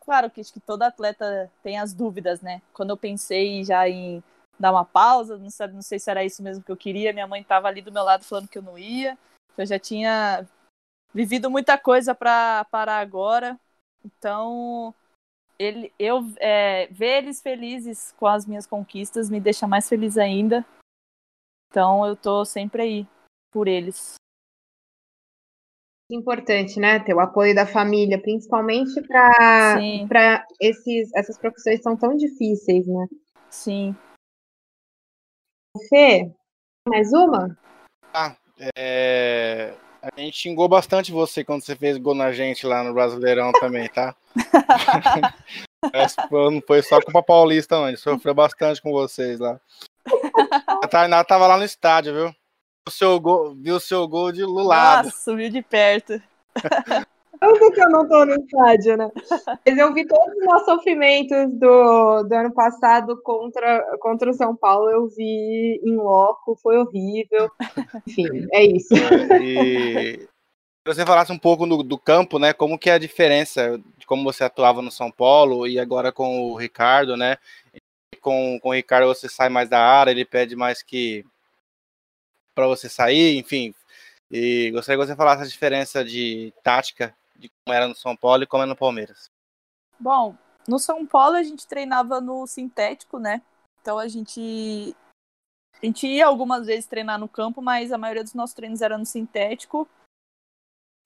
[0.00, 2.62] claro que acho que todo atleta tem as dúvidas, né?
[2.72, 4.22] Quando eu pensei já em
[4.58, 7.42] dar uma pausa, não, não sei se era isso mesmo que eu queria, minha mãe
[7.42, 9.18] estava ali do meu lado falando que eu não ia,
[9.56, 10.46] eu já tinha
[11.12, 13.58] vivido muita coisa para parar agora.
[14.04, 14.94] Então,
[15.58, 20.64] ele, eu é, ver eles felizes com as minhas conquistas me deixa mais feliz ainda.
[21.70, 23.06] Então, eu tô sempre aí
[23.50, 24.14] por eles.
[26.10, 27.00] Importante, né?
[27.00, 33.06] Ter o apoio da família, principalmente para esses essas profissões são tão difíceis, né?
[33.48, 33.96] Sim.
[35.88, 36.30] Fê,
[36.86, 37.56] mais uma?
[38.12, 38.36] Ah,
[38.76, 39.74] é...
[40.02, 43.88] A gente xingou bastante você quando você fez gol na gente lá no Brasileirão também,
[43.88, 44.16] tá?
[46.32, 47.84] não foi só com a Paulista, não.
[47.84, 49.60] A gente sofreu bastante com vocês lá.
[50.82, 52.41] A Tainá tava lá no estádio, viu?
[52.86, 55.06] O seu gol, viu o seu gol de lado.
[55.06, 56.20] Nossa, subiu de perto.
[57.42, 59.10] Tanto que eu não tô no estádio, né?
[59.66, 64.54] Mas eu vi todos os meus sofrimentos do, do ano passado contra, contra o São
[64.54, 67.50] Paulo, eu vi em loco, foi horrível.
[68.06, 68.94] Enfim, é isso.
[69.40, 70.28] E
[70.86, 72.52] você falasse um pouco do, do, campo, né?
[72.52, 76.42] Como que é a diferença de como você atuava no São Paulo e agora com
[76.42, 77.36] o Ricardo, né?
[78.20, 81.24] Com, com o Ricardo você sai mais da área, ele pede mais que
[82.54, 83.74] para você sair, enfim.
[84.30, 88.44] E gostaria que você falasse a diferença de tática de como era no São Paulo
[88.44, 89.30] e como é no Palmeiras?
[89.98, 90.36] Bom,
[90.66, 93.42] no São Paulo a gente treinava no sintético, né?
[93.80, 94.94] Então a gente
[95.82, 98.96] a gente ia algumas vezes treinar no campo, mas a maioria dos nossos treinos era
[98.96, 99.88] no sintético.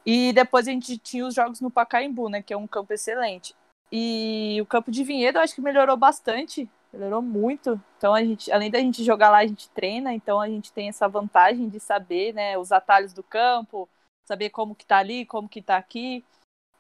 [0.05, 3.57] E depois a gente tinha os jogos no Pacaembu, né, que é um campo excelente.
[3.91, 7.81] E o campo de Vinhedo eu acho que melhorou bastante, melhorou muito.
[7.99, 10.89] Então a gente, além da gente jogar lá, a gente treina, então a gente tem
[10.89, 13.89] essa vantagem de saber, né, os atalhos do campo,
[14.27, 16.25] saber como que tá ali, como que tá aqui.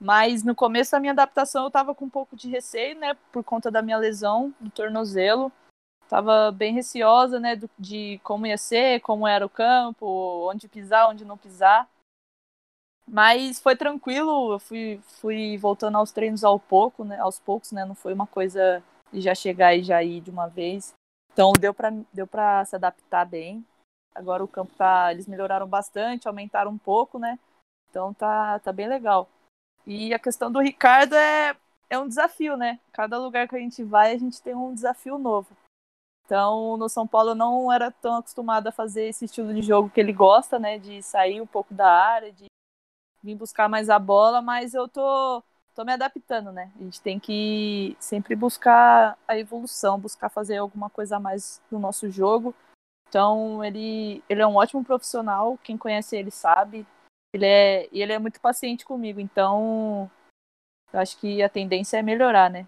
[0.00, 3.44] Mas no começo da minha adaptação eu tava com um pouco de receio, né, por
[3.44, 5.52] conta da minha lesão no tornozelo.
[6.08, 10.06] Tava bem receosa, né, do, de como ia ser, como era o campo,
[10.50, 11.88] onde pisar, onde não pisar.
[13.08, 17.84] Mas foi tranquilo, eu fui, fui voltando aos treinos ao pouco, né, aos poucos, né,
[17.84, 18.82] não foi uma coisa
[19.16, 20.92] de já chegar e já ir de uma vez.
[21.32, 23.64] Então deu para deu para se adaptar bem.
[24.14, 27.38] Agora o campo tá, eles melhoraram bastante, aumentaram um pouco, né?
[27.90, 29.28] Então tá, tá bem legal.
[29.86, 31.56] E a questão do Ricardo é,
[31.88, 32.78] é um desafio, né?
[32.92, 35.48] Cada lugar que a gente vai, a gente tem um desafio novo.
[36.24, 39.88] Então, no São Paulo eu não era tão acostumada a fazer esse estilo de jogo
[39.88, 40.78] que ele gosta, né?
[40.78, 42.46] De sair um pouco da área, de
[43.22, 45.42] vir buscar mais a bola, mas eu tô,
[45.76, 46.72] tô me adaptando, né?
[46.80, 51.78] A gente tem que sempre buscar a evolução, buscar fazer alguma coisa a mais no
[51.78, 52.54] nosso jogo.
[53.08, 56.86] Então, ele, ele é um ótimo profissional, quem conhece ele sabe.
[57.32, 60.10] Ele é, ele é muito paciente comigo, então
[60.90, 62.66] eu acho que a tendência é melhorar, né?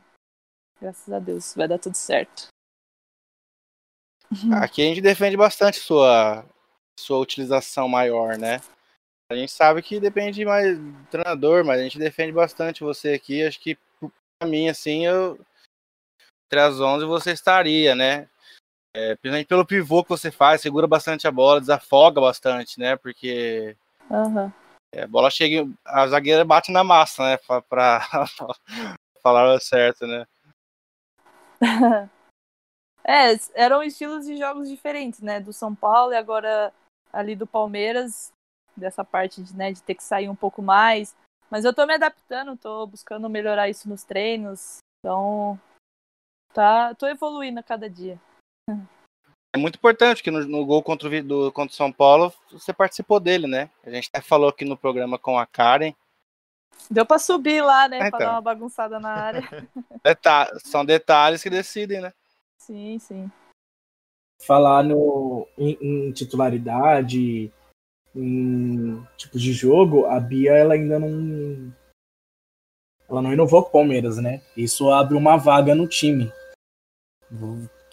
[0.78, 2.48] Graças a Deus, vai dar tudo certo.
[4.62, 6.44] Aqui a gente defende bastante sua,
[7.00, 8.60] sua utilização maior, né?
[9.30, 13.44] A gente sabe que depende mais do treinador, mas a gente defende bastante você aqui.
[13.44, 13.76] Acho que
[14.38, 15.38] pra mim, assim, eu.
[16.46, 18.26] Entre as 11 você estaria, né?
[18.94, 22.96] É, principalmente pelo pivô que você faz, segura bastante a bola, desafoga bastante, né?
[22.96, 23.76] Porque
[24.08, 24.50] uhum.
[24.94, 27.36] é, a bola chega, a zagueira bate na massa, né?
[27.36, 28.00] Pra, pra
[29.22, 30.26] falar certo, né?
[33.04, 35.38] é, eram estilos de jogos diferentes, né?
[35.38, 36.72] Do São Paulo e agora
[37.12, 38.32] ali do Palmeiras,
[38.78, 41.14] dessa parte de, né, de ter que sair um pouco mais.
[41.50, 44.78] Mas eu tô me adaptando, tô buscando melhorar isso nos treinos.
[44.98, 45.58] Então,
[46.52, 48.20] tá, tô evoluindo a cada dia.
[49.54, 52.72] É muito importante que no, no gol contra o, do, contra o São Paulo você
[52.72, 53.70] participou dele, né?
[53.84, 55.94] A gente até falou aqui no programa com a Karen.
[56.90, 57.96] Deu para subir lá, né?
[57.96, 58.18] É, então.
[58.18, 59.40] Pra dar uma bagunçada na área.
[60.04, 62.12] Deta são detalhes que decidem, né?
[62.58, 63.30] Sim, sim.
[64.46, 67.52] Falar no, em, em titularidade,
[68.14, 71.72] em tipo de jogo, a Bia ela ainda não.
[73.08, 74.42] Ela não inovou com o Palmeiras, né?
[74.56, 76.30] Isso abre uma vaga no time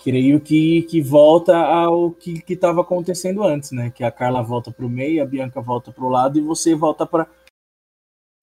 [0.05, 3.89] creio que, que volta ao que estava acontecendo antes, né?
[3.89, 6.75] Que a Carla volta para o meio, a Bianca volta para o lado e você
[6.75, 7.27] volta para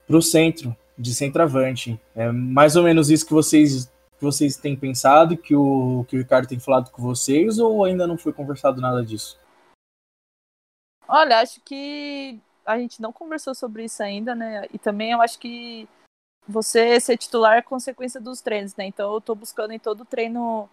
[0.09, 2.01] o centro, de centroavante.
[2.17, 3.87] É mais ou menos isso que vocês,
[4.19, 8.09] que vocês têm pensado, que o, que o Ricardo tem falado com vocês, ou ainda
[8.09, 9.39] não foi conversado nada disso?
[11.15, 14.67] Olha, acho que a gente não conversou sobre isso ainda, né?
[14.73, 15.87] E também eu acho que
[16.49, 18.87] você ser titular é consequência dos treinos, né?
[18.87, 20.71] Então eu tô buscando em todo treino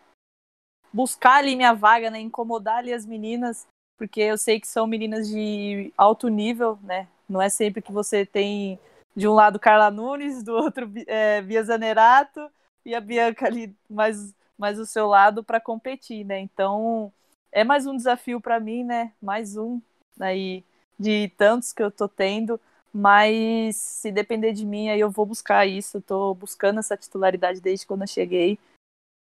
[0.93, 2.21] buscar ali minha vaga, né?
[2.21, 7.09] Incomodar ali as meninas, porque eu sei que são meninas de alto nível, né?
[7.27, 8.79] Não é sempre que você tem
[9.13, 12.49] de um lado Carla Nunes, do outro é, Bia Zanerato
[12.85, 16.39] e a Bianca ali mais, mais o seu lado para competir, né?
[16.39, 17.11] Então
[17.51, 19.11] é mais um desafio para mim, né?
[19.21, 19.81] Mais um
[20.19, 20.63] aí
[20.97, 22.59] de tantos que eu tô tendo,
[22.93, 25.97] mas se depender de mim, aí eu vou buscar isso.
[25.97, 28.59] Eu tô buscando essa titularidade desde quando eu cheguei.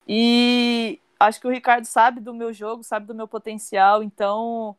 [0.06, 4.76] E acho que o Ricardo sabe do meu jogo, sabe do meu potencial, então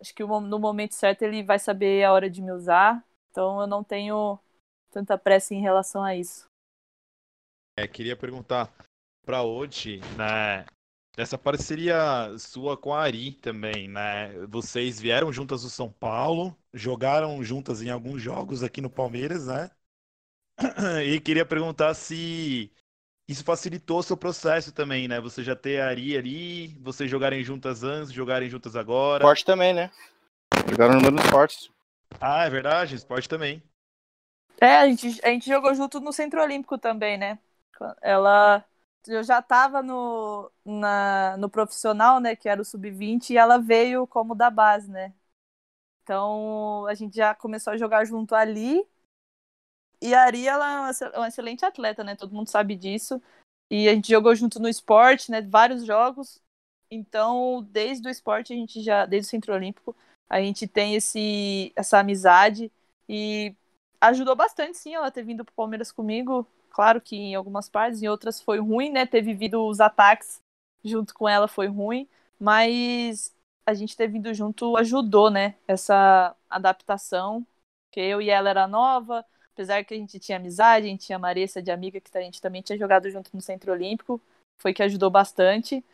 [0.00, 3.04] acho que no momento certo ele vai saber a hora de me usar.
[3.30, 4.38] Então eu não tenho
[4.90, 6.44] tanta pressa em relação a isso.
[7.78, 8.70] É, queria perguntar
[9.24, 10.66] para Oti, né?
[11.16, 14.32] Essa parceria sua com a Ari também, né?
[14.48, 19.70] Vocês vieram juntas do São Paulo, jogaram juntas em alguns jogos aqui no Palmeiras, né?
[21.04, 22.72] E queria perguntar se
[23.28, 25.20] isso facilitou o seu processo também, né?
[25.20, 29.24] Você já ter a Ari ali, vocês jogarem juntas antes, jogarem juntas agora.
[29.24, 29.90] Esporte também, né?
[30.70, 31.70] Jogaram no mesmo esporte.
[32.20, 33.62] Ah, é verdade, esporte também.
[34.60, 37.38] É, a gente, a gente jogou junto no Centro Olímpico também, né?
[38.00, 38.64] Ela
[39.06, 40.50] eu já estava no,
[41.38, 45.12] no profissional, né, que era o sub-20, e ela veio como da base, né?
[46.02, 48.86] Então a gente já começou a jogar junto ali.
[50.00, 52.16] E a Ari, ela é uma excelente atleta, né?
[52.16, 53.22] Todo mundo sabe disso.
[53.70, 55.40] E a gente jogou junto no esporte, né?
[55.40, 56.42] Vários jogos.
[56.90, 59.96] Então, desde o esporte, a gente já, desde o Centro Olímpico,
[60.28, 62.70] a gente tem esse, essa amizade.
[63.08, 63.54] E
[64.00, 66.46] ajudou bastante, sim, ela ter vindo pro Palmeiras comigo.
[66.72, 69.06] Claro que em algumas partes, em outras foi ruim, né?
[69.06, 70.40] Ter vivido os ataques
[70.82, 72.08] junto com ela foi ruim,
[72.40, 73.34] mas
[73.66, 75.54] a gente ter vindo junto ajudou, né?
[75.68, 77.46] Essa adaptação,
[77.90, 81.16] que eu e ela era nova, apesar que a gente tinha amizade, a gente tinha
[81.16, 84.20] a Marissa de amiga, que a gente também tinha jogado junto no Centro Olímpico,
[84.58, 85.84] foi que ajudou bastante.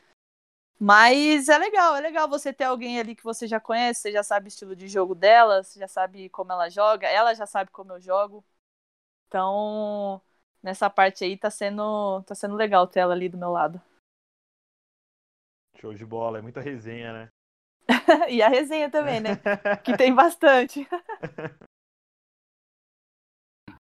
[0.80, 4.22] Mas é legal, é legal você ter alguém ali que você já conhece, você já
[4.22, 7.70] sabe o estilo de jogo dela, você já sabe como ela joga, ela já sabe
[7.72, 8.44] como eu jogo.
[9.28, 10.20] Então,
[10.62, 13.80] nessa parte aí tá sendo, tá sendo legal ter ela ali do meu lado.
[15.80, 17.28] Show de bola, é muita resenha, né?
[18.28, 19.36] e a resenha também, né?
[19.84, 20.86] que tem bastante.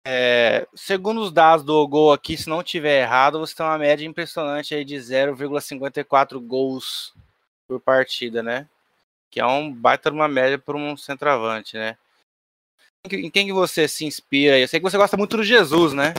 [0.09, 4.07] É, segundo os dados do Gol aqui, se não tiver errado, você tem uma média
[4.07, 7.13] impressionante aí de 0,54 gols
[7.67, 8.69] por partida, né?
[9.29, 11.99] Que é um baita uma média para um centroavante, né?
[13.11, 14.57] Em quem que você se inspira?
[14.57, 16.15] Eu sei que você gosta muito do Jesus, né?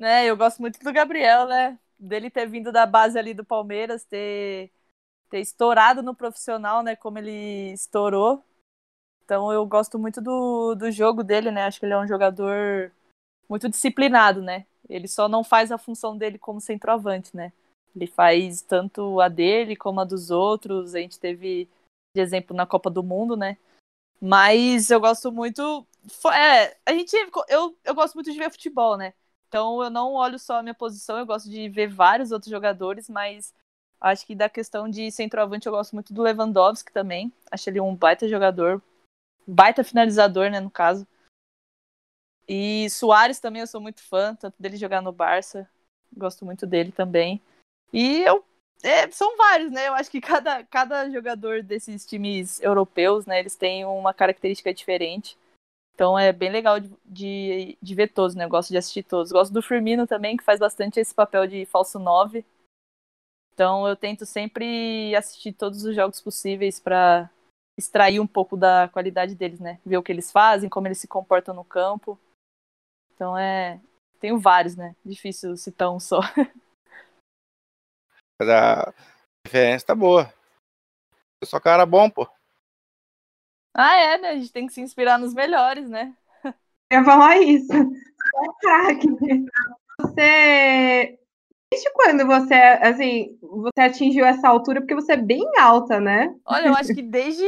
[0.00, 0.24] Né?
[0.24, 1.78] Eu gosto muito do Gabriel, né?
[1.98, 4.72] Dele ter vindo da base ali do Palmeiras, ter,
[5.28, 6.96] ter estourado no profissional, né?
[6.96, 8.42] Como ele estourou.
[9.22, 11.64] Então eu gosto muito do, do jogo dele, né?
[11.64, 12.90] Acho que ele é um jogador
[13.48, 14.66] muito disciplinado, né?
[14.88, 17.52] Ele só não faz a função dele como centroavante, né?
[17.94, 20.94] Ele faz tanto a dele como a dos outros.
[20.94, 21.68] A gente teve
[22.16, 23.58] de exemplo na Copa do Mundo, né?
[24.18, 25.86] Mas eu gosto muito.
[26.34, 27.14] É, a gente.
[27.48, 29.12] Eu, eu gosto muito de ver futebol, né?
[29.50, 33.08] Então eu não olho só a minha posição, eu gosto de ver vários outros jogadores,
[33.10, 33.52] mas
[34.00, 37.32] acho que da questão de centroavante eu gosto muito do Lewandowski também.
[37.50, 38.80] Acho ele um baita jogador,
[39.44, 41.04] baita finalizador, né, no caso.
[42.46, 45.68] E Soares também eu sou muito fã, tanto dele jogar no Barça,
[46.16, 47.42] gosto muito dele também.
[47.92, 48.44] E eu
[48.84, 49.88] é, são vários, né?
[49.88, 55.36] Eu acho que cada, cada jogador desses times europeus, né, eles têm uma característica diferente.
[56.00, 58.46] Então é bem legal de, de, de, ver todos, né?
[58.46, 59.30] Eu gosto de assistir todos.
[59.30, 62.42] Gosto do Firmino também, que faz bastante esse papel de falso 9.
[63.52, 67.28] Então eu tento sempre assistir todos os jogos possíveis para
[67.78, 69.78] extrair um pouco da qualidade deles, né?
[69.84, 72.18] Ver o que eles fazem, como eles se comportam no campo.
[73.14, 73.78] Então é.
[74.18, 74.96] Tenho vários, né?
[75.04, 76.20] Difícil citar um só.
[78.40, 78.94] A
[79.46, 80.32] diferença tá boa.
[81.44, 82.26] Só cara bom, pô.
[83.74, 84.28] Ah, é, né?
[84.30, 86.12] A gente tem que se inspirar nos melhores, né?
[86.90, 87.72] Eu ia falar isso.
[87.72, 89.08] É craque.
[90.00, 91.18] Você.
[91.72, 94.80] Desde quando você, assim, você atingiu essa altura?
[94.80, 96.34] Porque você é bem alta, né?
[96.44, 97.44] Olha, eu acho que desde,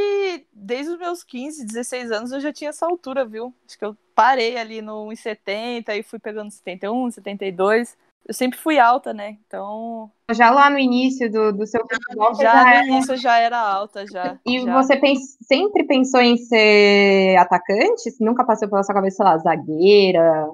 [0.53, 3.53] desde os meus 15, 16 anos eu já tinha essa altura, viu?
[3.67, 8.79] Acho que eu parei ali no 1,70 e fui pegando 71, 72 eu sempre fui
[8.79, 9.37] alta, né?
[9.45, 10.09] Então.
[10.31, 12.33] Já lá no início do, do seu futebol.
[12.35, 12.87] Já, já no era...
[12.87, 14.39] início já era alta, já.
[14.45, 14.81] E já.
[14.81, 15.37] você pens...
[15.41, 18.09] sempre pensou em ser atacante?
[18.09, 20.49] Você nunca passou pela sua cabeça, sei lá, zagueira?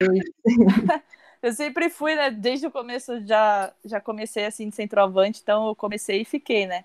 [1.42, 2.30] eu sempre fui, né?
[2.30, 6.84] Desde o começo já, já comecei assim de centroavante, então eu comecei e fiquei, né?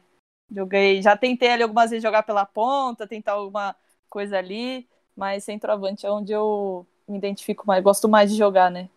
[0.49, 3.75] Joguei, já tentei ali algumas vezes jogar pela ponta, tentar alguma
[4.09, 8.89] coisa ali, mas centroavante é onde eu me identifico mais, gosto mais de jogar, né?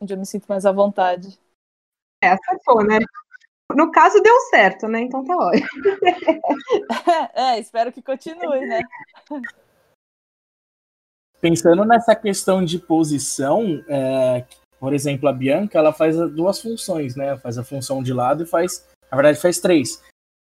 [0.00, 1.38] Onde eu me sinto mais à vontade.
[2.22, 2.98] É, acertou, né?
[3.74, 5.00] No caso, deu certo, né?
[5.00, 5.68] Então tá ótimo.
[7.34, 8.80] é, espero que continue, né?
[11.40, 14.44] Pensando nessa questão de posição, é,
[14.78, 17.36] por exemplo, a Bianca, ela faz duas funções, né?
[17.38, 20.02] Faz a função de lado e faz, na verdade, faz três.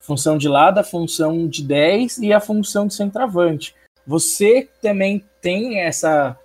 [0.03, 3.75] Função de lado, a função de 10 e a função de centroavante.
[4.07, 6.39] Você também tem essa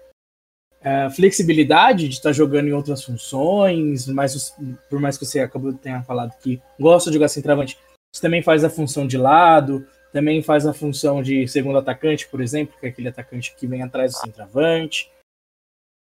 [0.86, 4.56] é, flexibilidade de estar tá jogando em outras funções, mas
[4.88, 7.76] por mais que você acabou ter falado que gosta de jogar centroavante,
[8.14, 12.40] você também faz a função de lado, também faz a função de segundo atacante, por
[12.40, 15.12] exemplo, que é aquele atacante que vem atrás do centroavante.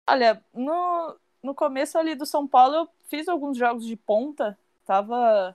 [0.09, 5.55] Olha, no, no começo ali do São Paulo eu fiz alguns jogos de ponta, tava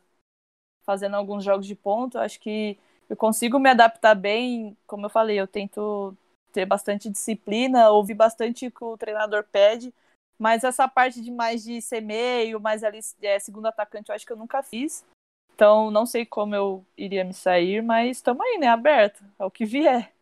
[0.85, 2.77] fazendo alguns jogos de ponta, acho que
[3.09, 6.15] eu consigo me adaptar bem, como eu falei, eu tento
[6.55, 9.93] ter bastante disciplina, ouvir bastante o que o treinador pede,
[10.39, 14.25] mas essa parte de mais de ser meio, mais ali é, segundo atacante, eu acho
[14.25, 15.05] que eu nunca fiz.
[15.53, 18.67] Então, não sei como eu iria me sair, mas estamos aí, né?
[18.67, 20.13] Aberto, ao que vier.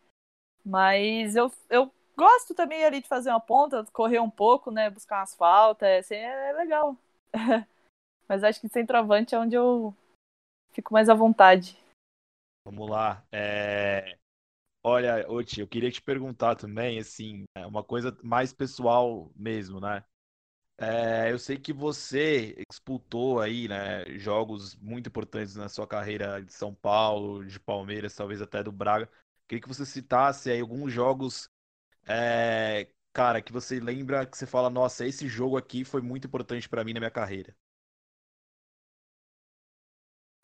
[0.64, 4.90] Mas eu, eu gosto também ali de fazer uma ponta, correr um pouco, né?
[4.90, 6.96] Buscar umas faltas, assim, é legal.
[8.28, 9.94] mas acho que centroavante é onde eu
[10.72, 11.78] fico mais à vontade.
[12.64, 13.22] Vamos lá.
[13.30, 14.16] É...
[14.86, 20.04] Olha, Oti, eu queria te perguntar também, assim, é uma coisa mais pessoal mesmo, né?
[20.78, 26.52] É, eu sei que você disputou aí, né, jogos muito importantes na sua carreira de
[26.52, 29.08] São Paulo, de Palmeiras, talvez até do Braga.
[29.48, 31.48] Queria que você citasse aí alguns jogos,
[32.06, 36.68] é, cara, que você lembra que você fala, nossa, esse jogo aqui foi muito importante
[36.68, 37.56] para mim na minha carreira.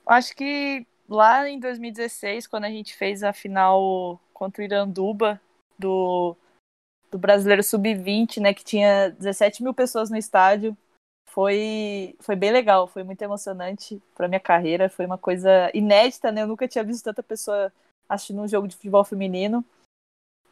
[0.06, 5.38] Acho que lá em 2016, quando a gente fez a final contra o Iranduba
[5.78, 6.34] do,
[7.10, 10.74] do Brasileiro Sub-20, né, que tinha 17 mil pessoas no estádio.
[11.28, 16.42] Foi, foi bem legal, foi muito emocionante para minha carreira, foi uma coisa inédita, né?
[16.42, 17.70] Eu nunca tinha visto tanta pessoa
[18.08, 19.64] assistindo um jogo de futebol feminino.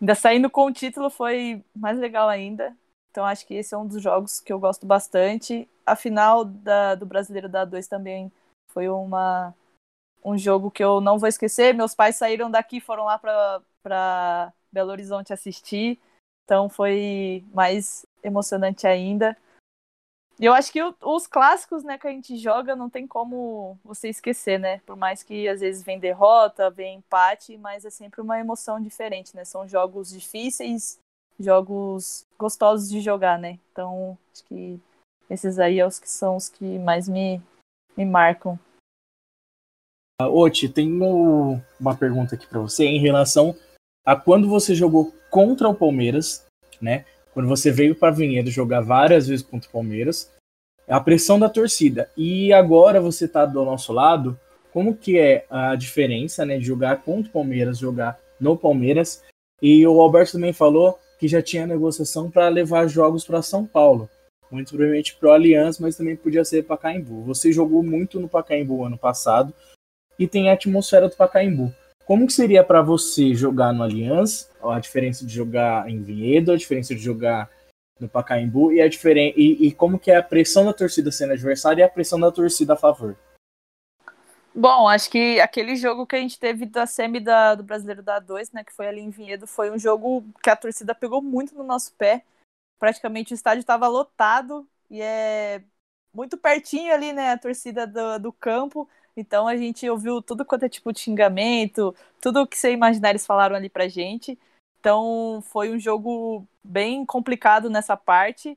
[0.01, 2.77] Ainda saindo com o título foi mais legal ainda.
[3.11, 5.69] Então acho que esse é um dos jogos que eu gosto bastante.
[5.85, 8.31] A final da, do Brasileiro da 2 também
[8.71, 9.53] foi uma,
[10.29, 11.75] um jogo que eu não vou esquecer.
[11.75, 15.99] Meus pais saíram daqui, foram lá para Belo Horizonte assistir.
[16.45, 19.37] Então foi mais emocionante ainda.
[20.41, 23.77] E eu acho que o, os clássicos, né, que a gente joga, não tem como
[23.85, 24.81] você esquecer, né?
[24.87, 29.35] Por mais que às vezes vem derrota, vem empate, mas é sempre uma emoção diferente,
[29.35, 29.45] né?
[29.45, 31.01] São jogos difíceis,
[31.41, 33.59] jogos gostosos de jogar, né?
[33.73, 34.81] Então, acho que
[35.29, 37.43] esses aí é são os que mais me,
[37.97, 38.59] me marcam.
[40.21, 43.55] Oti, tenho uma pergunta aqui para você em relação
[44.05, 46.45] a quando você jogou contra o Palmeiras,
[46.81, 47.05] né?
[47.33, 50.33] Quando você veio para Vinhedo jogar várias vezes contra o Palmeiras,
[50.89, 52.11] a pressão da torcida.
[52.17, 54.37] E agora você está do nosso lado,
[54.73, 59.23] como que é a diferença, né, de jogar contra o Palmeiras, jogar no Palmeiras?
[59.63, 64.11] E o Alberto também falou que já tinha negociação para levar jogos para São Paulo,
[64.51, 67.23] muito provavelmente para o Allianz, mas também podia ser Pacaembu.
[67.23, 69.55] Você jogou muito no Pacaembu ano passado
[70.19, 71.73] e tem a atmosfera do Pacaembu.
[72.05, 74.51] Como que seria para você jogar no Allianz?
[74.63, 77.51] A diferença de jogar em Vinhedo, a diferença de jogar
[78.01, 81.33] no Pacaembu e a diferença e, e, como que é a pressão da torcida sendo
[81.33, 83.17] adversária e a pressão da torcida a favor?
[84.55, 88.19] Bom, acho que aquele jogo que a gente teve da semi da, do Brasileiro da
[88.19, 91.55] 2, né, que foi ali em Vinhedo, foi um jogo que a torcida pegou muito
[91.55, 92.25] no nosso pé.
[92.79, 95.63] Praticamente o estádio estava lotado e é
[96.13, 98.89] muito pertinho ali, né, a torcida do, do campo.
[99.19, 103.11] Então a gente ouviu tudo quanto é tipo de xingamento, tudo o que você imaginar
[103.11, 104.39] eles falaram ali pra gente.
[104.79, 108.57] Então foi um jogo bem complicado nessa parte.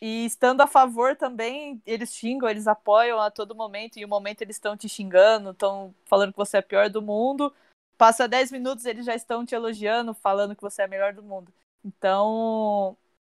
[0.00, 4.42] E estando a favor também, eles xingam, eles apoiam a todo momento, e o momento
[4.42, 7.54] eles estão te xingando, estão falando que você é a pior do mundo.
[7.98, 11.22] Passa 10 minutos, eles já estão te elogiando, falando que você é a melhor do
[11.22, 11.52] mundo.
[11.84, 12.96] Então,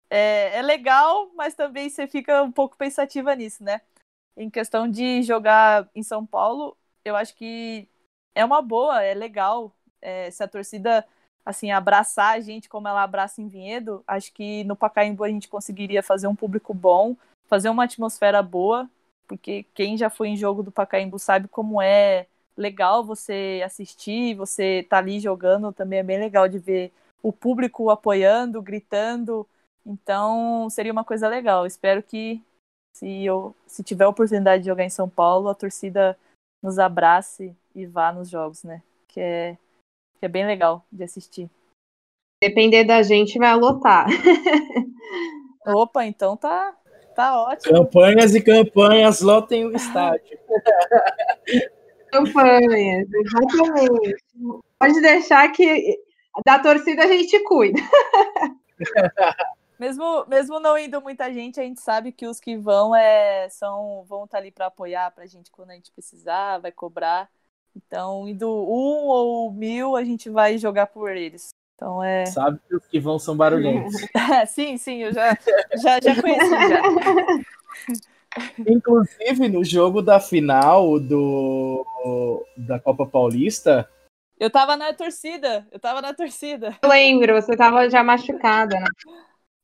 [0.09, 3.81] é, é legal, mas também você fica um pouco pensativa nisso, né?
[4.37, 7.87] Em questão de jogar em São Paulo, eu acho que
[8.35, 9.73] é uma boa, é legal.
[10.01, 11.05] É, se a torcida
[11.43, 15.47] assim abraçar a gente como ela abraça em Vinhedo, acho que no Pacaembu a gente
[15.47, 17.15] conseguiria fazer um público bom,
[17.47, 18.89] fazer uma atmosfera boa,
[19.27, 24.85] porque quem já foi em jogo do Pacaembu sabe como é legal você assistir, você
[24.89, 26.91] tá ali jogando, também é bem legal de ver
[27.23, 29.47] o público apoiando, gritando.
[29.85, 31.65] Então, seria uma coisa legal.
[31.65, 32.41] Espero que
[32.97, 36.17] se eu se tiver a oportunidade de jogar em São Paulo, a torcida
[36.63, 38.81] nos abrace e vá nos jogos, né?
[39.07, 39.57] Que é,
[40.19, 41.49] que é bem legal de assistir.
[42.41, 44.07] Depender da gente, vai lotar.
[45.67, 46.75] Opa, então tá,
[47.15, 47.73] tá ótimo.
[47.73, 50.37] Campanhas e campanhas, lotem o estádio.
[52.11, 54.15] Campanhas, exatamente.
[54.79, 55.99] Pode deixar que
[56.45, 57.79] da torcida a gente cuida.
[59.87, 64.03] Mesmo, mesmo não indo muita gente, a gente sabe que os que vão é, são,
[64.03, 67.29] vão estar tá ali para apoiar para a gente quando a gente precisar, vai cobrar.
[67.73, 71.51] Então, indo um ou mil, a gente vai jogar por eles.
[71.73, 72.25] Então é.
[72.25, 73.93] Sabe que os que vão são barulhentos.
[74.51, 75.37] sim, sim, eu já,
[75.81, 76.81] já, já conheci já.
[78.67, 83.89] Inclusive, no jogo da final do, da Copa Paulista.
[84.37, 86.77] Eu tava na torcida, eu tava na torcida.
[86.81, 88.87] Eu lembro, você tava já machucada, né?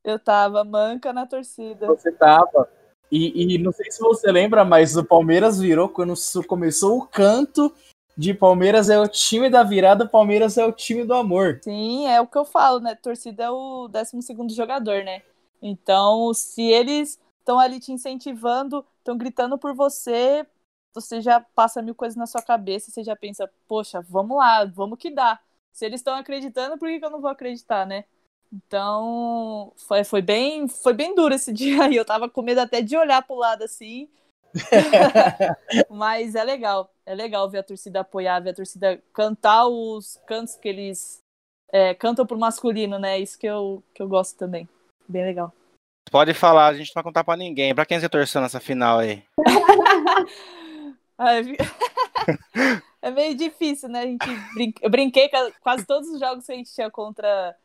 [0.03, 1.87] Eu tava manca na torcida.
[1.87, 2.69] Você tava.
[3.11, 6.13] E, e, não sei se você lembra, mas o Palmeiras virou quando
[6.47, 7.71] começou o canto
[8.17, 11.59] de Palmeiras é o time da virada, Palmeiras é o time do amor.
[11.63, 12.95] Sim, é o que eu falo, né?
[12.95, 15.21] Torcida é o 12 jogador, né?
[15.61, 20.45] Então, se eles estão ali te incentivando, estão gritando por você,
[20.93, 24.99] você já passa mil coisas na sua cabeça, você já pensa, poxa, vamos lá, vamos
[24.99, 25.39] que dá.
[25.71, 28.05] Se eles estão acreditando, por que, que eu não vou acreditar, né?
[28.53, 31.95] Então, foi, foi, bem, foi bem duro esse dia aí.
[31.95, 34.07] Eu tava com medo até de olhar pro lado assim.
[35.89, 40.55] Mas é legal, é legal ver a torcida apoiar, ver a torcida cantar os cantos
[40.55, 41.17] que eles
[41.71, 43.19] é, cantam pro masculino, né?
[43.19, 44.69] Isso que eu, que eu gosto também.
[45.09, 45.51] Bem legal.
[46.11, 47.73] Pode falar, a gente não vai contar pra ninguém.
[47.73, 49.23] Pra quem você torceu nessa final aí?
[53.01, 54.01] é meio difícil, né?
[54.01, 54.71] A gente brin...
[54.79, 57.55] Eu brinquei com quase todos os jogos que a gente tinha contra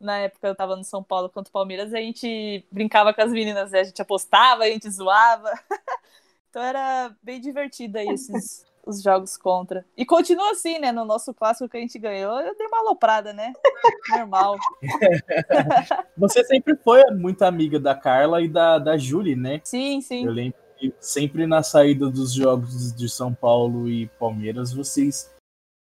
[0.00, 3.32] na época eu tava no São Paulo contra o Palmeiras, a gente brincava com as
[3.32, 3.80] meninas, né?
[3.80, 5.52] a gente apostava, a gente zoava.
[6.50, 9.84] então era bem divertido aí esses os jogos contra.
[9.94, 10.90] E continua assim, né?
[10.90, 13.52] No nosso clássico que a gente ganhou, eu dei uma aloprada, né?
[14.08, 14.56] Normal.
[16.16, 19.60] Você sempre foi muito amiga da Carla e da, da Julie, né?
[19.62, 20.24] Sim, sim.
[20.24, 25.30] Eu lembro que sempre na saída dos jogos de São Paulo e Palmeiras, vocês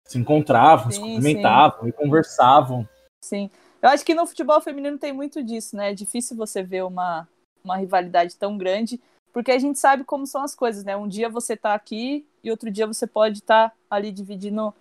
[0.08, 1.90] se encontravam, sim, se cumprimentavam sim.
[1.90, 2.90] e conversavam.
[3.22, 3.52] Sim.
[3.86, 5.92] Eu acho que no futebol feminino tem muito disso, né?
[5.92, 7.30] É difícil você ver uma,
[7.64, 9.00] uma rivalidade tão grande,
[9.32, 10.98] porque a gente sabe como são as coisas, né?
[10.98, 14.74] Um dia você tá aqui e outro dia você pode estar tá ali dividindo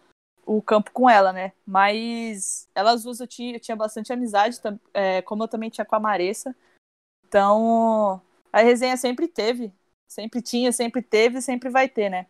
[0.46, 1.52] o campo com ela, né?
[1.66, 4.58] Mas elas duas eu tinha, eu tinha bastante amizade,
[4.94, 6.56] é, como eu também tinha com a Maressa.
[7.28, 9.70] Então, a resenha sempre teve.
[10.08, 12.26] Sempre tinha, sempre teve, sempre vai ter, né?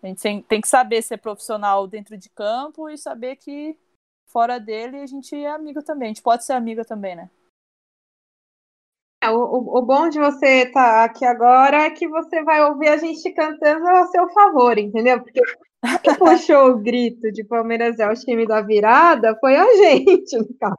[0.00, 3.76] A gente tem que saber ser profissional dentro de campo e saber que
[4.26, 6.06] fora dele, a gente é amigo também.
[6.06, 7.30] A gente pode ser amiga também, né?
[9.22, 12.88] É, o, o, bom de você estar tá aqui agora é que você vai ouvir
[12.88, 15.22] a gente cantando a seu favor, entendeu?
[15.22, 15.40] Porque
[16.02, 20.54] quem puxou o grito de Palmeiras é o time da virada foi a gente, no
[20.54, 20.76] caso.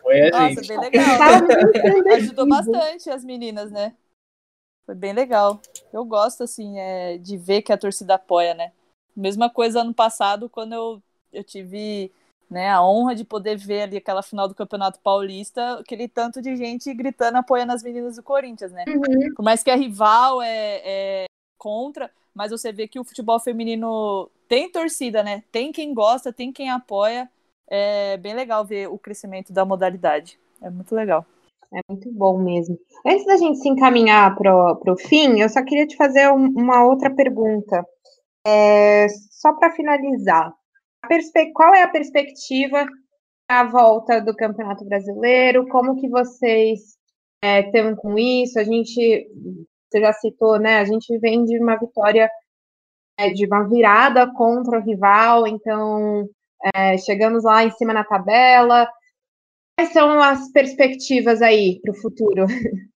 [0.00, 0.68] Foi a Nossa, gente.
[0.68, 1.04] bem legal.
[2.16, 3.94] Ajudou bastante as meninas, né?
[4.84, 5.60] Foi bem legal.
[5.92, 8.72] Eu gosto, assim, é, de ver que a torcida apoia, né?
[9.14, 12.12] Mesma coisa ano passado, quando eu, eu tive
[12.50, 16.56] né, a honra de poder ver ali aquela final do Campeonato Paulista, aquele tanto de
[16.56, 18.84] gente gritando apoiando as meninas do Corinthians, né?
[18.88, 19.34] Uhum.
[19.34, 21.24] Por mais que a rival é, é,
[21.58, 25.42] contra, mas você vê que o futebol feminino tem torcida, né?
[25.50, 27.28] Tem quem gosta, tem quem apoia.
[27.68, 30.38] É bem legal ver o crescimento da modalidade.
[30.62, 31.26] É muito legal.
[31.74, 32.78] É muito bom mesmo.
[33.04, 36.84] Antes da gente se encaminhar para o fim, eu só queria te fazer um, uma
[36.84, 37.84] outra pergunta.
[38.46, 40.54] É, só para finalizar,
[41.54, 42.86] qual é a perspectiva
[43.48, 45.68] à volta do Campeonato Brasileiro?
[45.68, 46.96] Como que vocês
[47.42, 48.58] é, estão com isso?
[48.58, 49.28] A gente,
[49.88, 50.78] você já citou, né?
[50.78, 52.30] A gente vem de uma vitória,
[53.18, 56.28] é, de uma virada contra o rival, então
[56.74, 58.88] é, chegamos lá em cima na tabela.
[59.78, 62.46] Quais são as perspectivas aí para o futuro?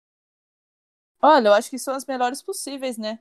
[1.22, 3.20] Olha, eu acho que são as melhores possíveis, né?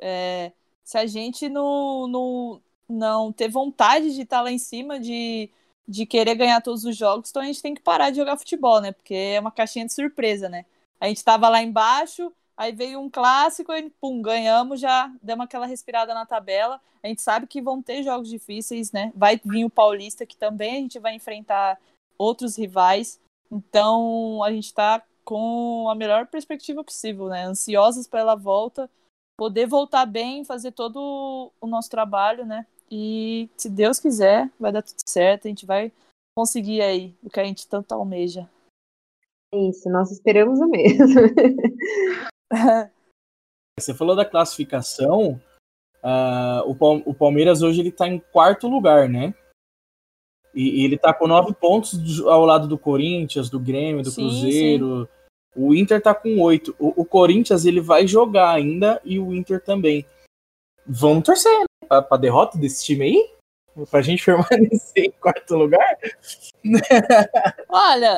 [0.00, 4.98] É, se a gente não, não, não ter vontade de estar tá lá em cima,
[5.00, 5.50] de,
[5.86, 8.80] de querer ganhar todos os jogos, então a gente tem que parar de jogar futebol,
[8.80, 8.92] né?
[8.92, 10.64] Porque é uma caixinha de surpresa, né?
[11.00, 15.66] A gente estava lá embaixo, aí veio um clássico e pum, ganhamos, já demos aquela
[15.66, 16.80] respirada na tabela.
[17.02, 19.12] A gente sabe que vão ter jogos difíceis, né?
[19.14, 21.78] Vai vir o Paulista, que também a gente vai enfrentar
[22.18, 23.20] outros rivais.
[23.50, 27.44] Então a gente está com a melhor perspectiva possível, né?
[27.44, 28.90] Ansiosos pela volta,
[29.36, 32.66] poder voltar bem, fazer todo o nosso trabalho, né?
[32.90, 35.92] E se Deus quiser, vai dar tudo certo, a gente vai
[36.36, 38.48] conseguir aí o que a gente tanto almeja.
[39.52, 41.20] É isso, nós esperamos o mesmo.
[43.78, 45.40] Você falou da classificação,
[46.02, 49.34] uh, o, Palmeiras hoje ele tá em quarto lugar, né?
[50.54, 54.22] E, e ele tá com nove pontos ao lado do Corinthians, do Grêmio, do sim,
[54.22, 55.04] Cruzeiro.
[55.04, 55.10] Sim.
[55.54, 56.74] O Inter tá com oito.
[56.78, 60.06] O, o, Corinthians ele vai jogar ainda e o Inter também.
[60.86, 61.65] Vamos torcer, né?
[61.88, 63.36] Pra, pra derrota desse time aí?
[63.90, 65.98] Pra gente permanecer em quarto lugar?
[67.68, 68.16] Olha,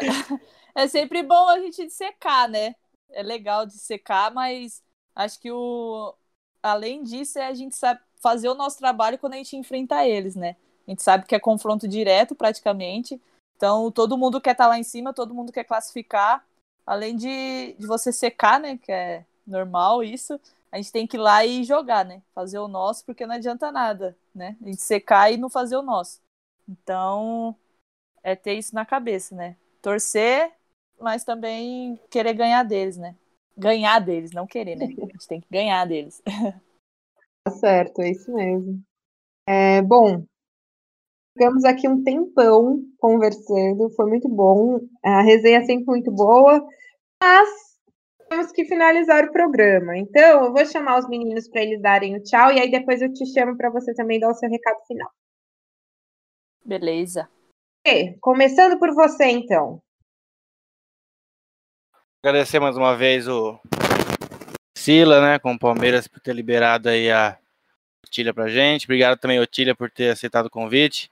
[0.75, 2.75] é sempre bom a gente secar, né?
[3.11, 4.83] É legal de secar, mas
[5.15, 6.15] acho que o
[6.63, 10.37] além disso é a gente sabe fazer o nosso trabalho quando a gente enfrenta eles,
[10.37, 10.57] né?
[10.87, 13.21] A gente sabe que é confronto direto praticamente.
[13.57, 16.45] Então todo mundo quer estar tá lá em cima, todo mundo quer classificar.
[16.87, 18.79] Além de, de você secar, né?
[18.79, 20.41] Que é normal isso.
[20.71, 22.23] A gente tem que ir lá e jogar, né?
[22.35, 24.57] Fazer o nosso, porque não adianta nada, né?
[24.63, 26.21] A gente secar e não fazer o nosso.
[26.69, 27.57] Então,
[28.23, 29.57] é ter isso na cabeça, né?
[29.81, 30.53] Torcer,
[31.01, 33.17] mas também querer ganhar deles, né?
[33.57, 34.87] Ganhar deles, não querer, né?
[34.87, 36.23] A gente tem que ganhar deles.
[37.45, 38.83] Tá certo, é isso mesmo.
[39.47, 40.23] É, bom,
[41.33, 44.81] ficamos aqui um tempão conversando, foi muito bom.
[45.03, 46.63] A resenha é sempre muito boa,
[47.23, 47.49] mas
[48.29, 49.97] temos que finalizar o programa.
[49.97, 53.13] Então, eu vou chamar os meninos para eles darem o tchau e aí depois eu
[53.13, 55.11] te chamo para você também dar o seu recado final.
[56.65, 57.29] Beleza.
[57.87, 59.81] E, começando por você, então.
[62.23, 63.59] Agradecer mais uma vez o
[64.77, 67.39] Sila, né, com o Palmeiras por ter liberado aí a
[68.07, 68.85] Otília pra gente.
[68.85, 71.11] Obrigado também, Otília, por ter aceitado o convite.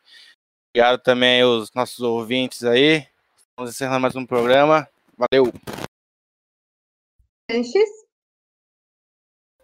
[0.71, 3.07] Obrigado também aos nossos ouvintes aí.
[3.57, 4.87] Vamos encerrando mais um programa.
[5.17, 5.51] Valeu!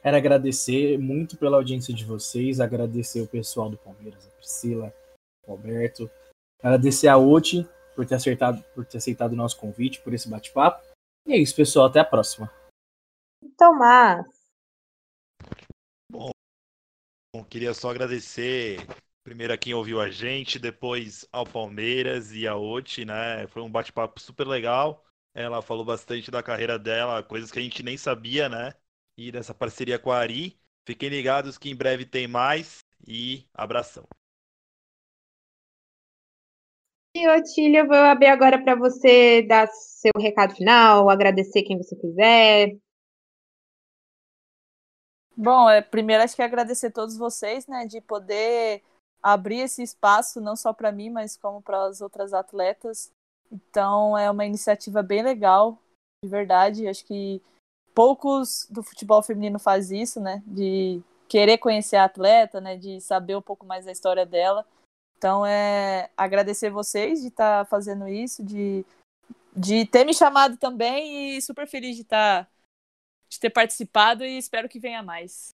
[0.02, 4.94] Quero agradecer muito pela audiência de vocês, agradecer o pessoal do Palmeiras, a Priscila,
[5.44, 6.08] o Roberto,
[6.60, 7.66] agradecer a Oti
[7.96, 10.84] por ter, acertado, por ter aceitado o nosso convite, por esse bate-papo.
[11.26, 11.86] E é isso, pessoal.
[11.86, 12.52] Até a próxima.
[13.58, 14.26] Tomás.
[16.10, 16.30] Bom,
[17.34, 18.78] bom, queria só agradecer
[19.24, 23.46] primeiro a quem ouviu a gente, depois ao Palmeiras e a Oti, né?
[23.48, 25.04] Foi um bate-papo super legal.
[25.34, 28.74] Ela falou bastante da carreira dela, coisas que a gente nem sabia, né?
[29.16, 30.58] E dessa parceria com a Ari.
[30.86, 34.06] Fiquem ligados que em breve tem mais e abração.
[37.14, 41.94] E Otília, eu vou abrir agora para você dar seu recado final, agradecer quem você
[41.94, 42.76] quiser.
[45.36, 48.82] Bom, é, primeiro acho que agradecer a todos vocês, né, de poder
[49.22, 53.12] abrir esse espaço não só para mim, mas como para as outras atletas.
[53.52, 55.78] Então é uma iniciativa bem legal,
[56.24, 56.88] de verdade.
[56.88, 57.42] Acho que
[57.94, 63.36] poucos do futebol feminino faz isso, né, de querer conhecer a atleta, né, de saber
[63.36, 64.66] um pouco mais da história dela.
[65.16, 68.84] Então, é agradecer vocês de estar tá fazendo isso, de,
[69.54, 72.50] de ter me chamado também e super feliz de estar tá,
[73.28, 75.50] de ter participado e espero que venha mais.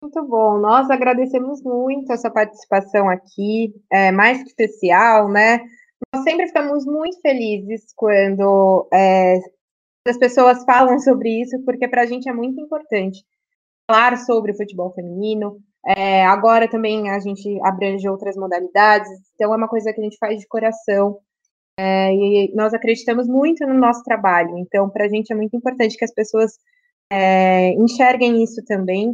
[0.00, 5.60] Muito bom, nós agradecemos muito essa participação aqui, é mais que especial, né?
[6.12, 9.38] Nós sempre ficamos muito felizes quando é,
[10.06, 13.24] as pessoas falam sobre isso, porque para a gente é muito importante
[13.90, 19.56] falar sobre o futebol feminino, é, agora também a gente abrange outras modalidades, então é
[19.56, 21.18] uma coisa que a gente faz de coração.
[21.78, 25.96] É, e nós acreditamos muito no nosso trabalho, então para a gente é muito importante
[25.96, 26.52] que as pessoas
[27.10, 29.12] é, enxerguem isso também.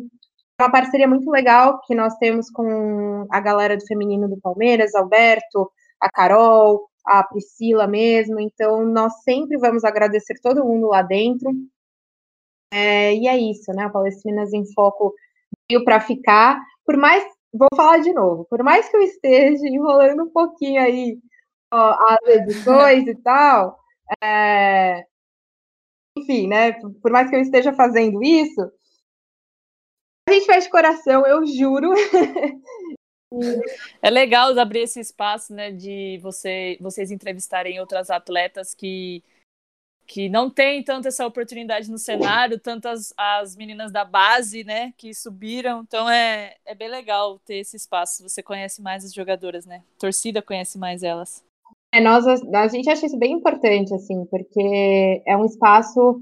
[0.58, 4.94] É uma parceria muito legal que nós temos com a galera do feminino do Palmeiras,
[4.94, 5.70] Alberto,
[6.00, 11.50] a Carol, a Priscila mesmo, então nós sempre vamos agradecer todo mundo lá dentro.
[12.72, 13.88] É, e é isso, né?
[13.88, 15.14] Palestrinas em Foco
[15.70, 16.60] veio para ficar.
[16.84, 21.18] Por mais, vou falar de novo, por mais que eu esteja enrolando um pouquinho aí
[21.72, 23.78] ó, as edições e tal,
[24.22, 25.04] é...
[26.16, 26.72] enfim, né?
[27.02, 28.60] Por mais que eu esteja fazendo isso,
[30.28, 31.90] a gente faz de coração, eu juro.
[34.02, 39.22] É legal abrir esse espaço, né, de você, vocês entrevistarem outras atletas que
[40.06, 45.14] que não tem tanto essa oportunidade no cenário, tantas as meninas da base, né, que
[45.14, 45.82] subiram.
[45.86, 48.28] Então é, é bem legal ter esse espaço.
[48.28, 49.84] Você conhece mais as jogadoras, né?
[49.96, 51.44] A torcida conhece mais elas.
[51.92, 56.20] É, nós, a gente acha isso bem importante, assim, porque é um espaço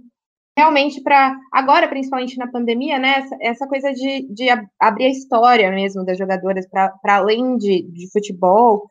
[0.59, 3.21] realmente para agora, principalmente na pandemia, né?
[3.21, 4.49] Essa, essa coisa de, de,
[4.81, 8.89] abrir a história mesmo das jogadoras para além de, de futebol.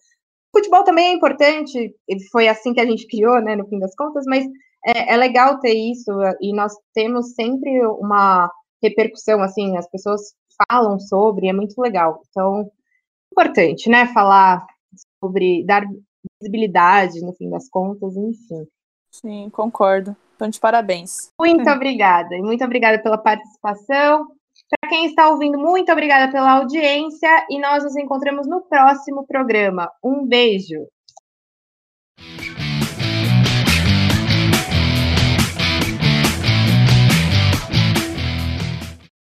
[0.56, 1.94] Futebol também é importante,
[2.32, 4.46] foi assim que a gente criou, né, no fim das contas, mas
[4.86, 6.10] é, é legal ter isso
[6.42, 8.50] e nós temos sempre uma
[8.82, 10.22] repercussão, assim, as pessoas
[10.70, 12.22] falam sobre, é muito legal.
[12.30, 12.72] Então,
[13.30, 14.66] importante, né, falar
[15.22, 15.84] sobre, dar
[16.42, 18.66] visibilidade, no fim das contas, enfim.
[19.12, 20.16] Sim, concordo.
[20.38, 21.32] Então, de parabéns.
[21.40, 24.28] Muito obrigada, e muito obrigada pela participação.
[24.70, 29.90] Para quem está ouvindo, muito obrigada pela audiência e nós nos encontramos no próximo programa.
[30.04, 30.86] Um beijo.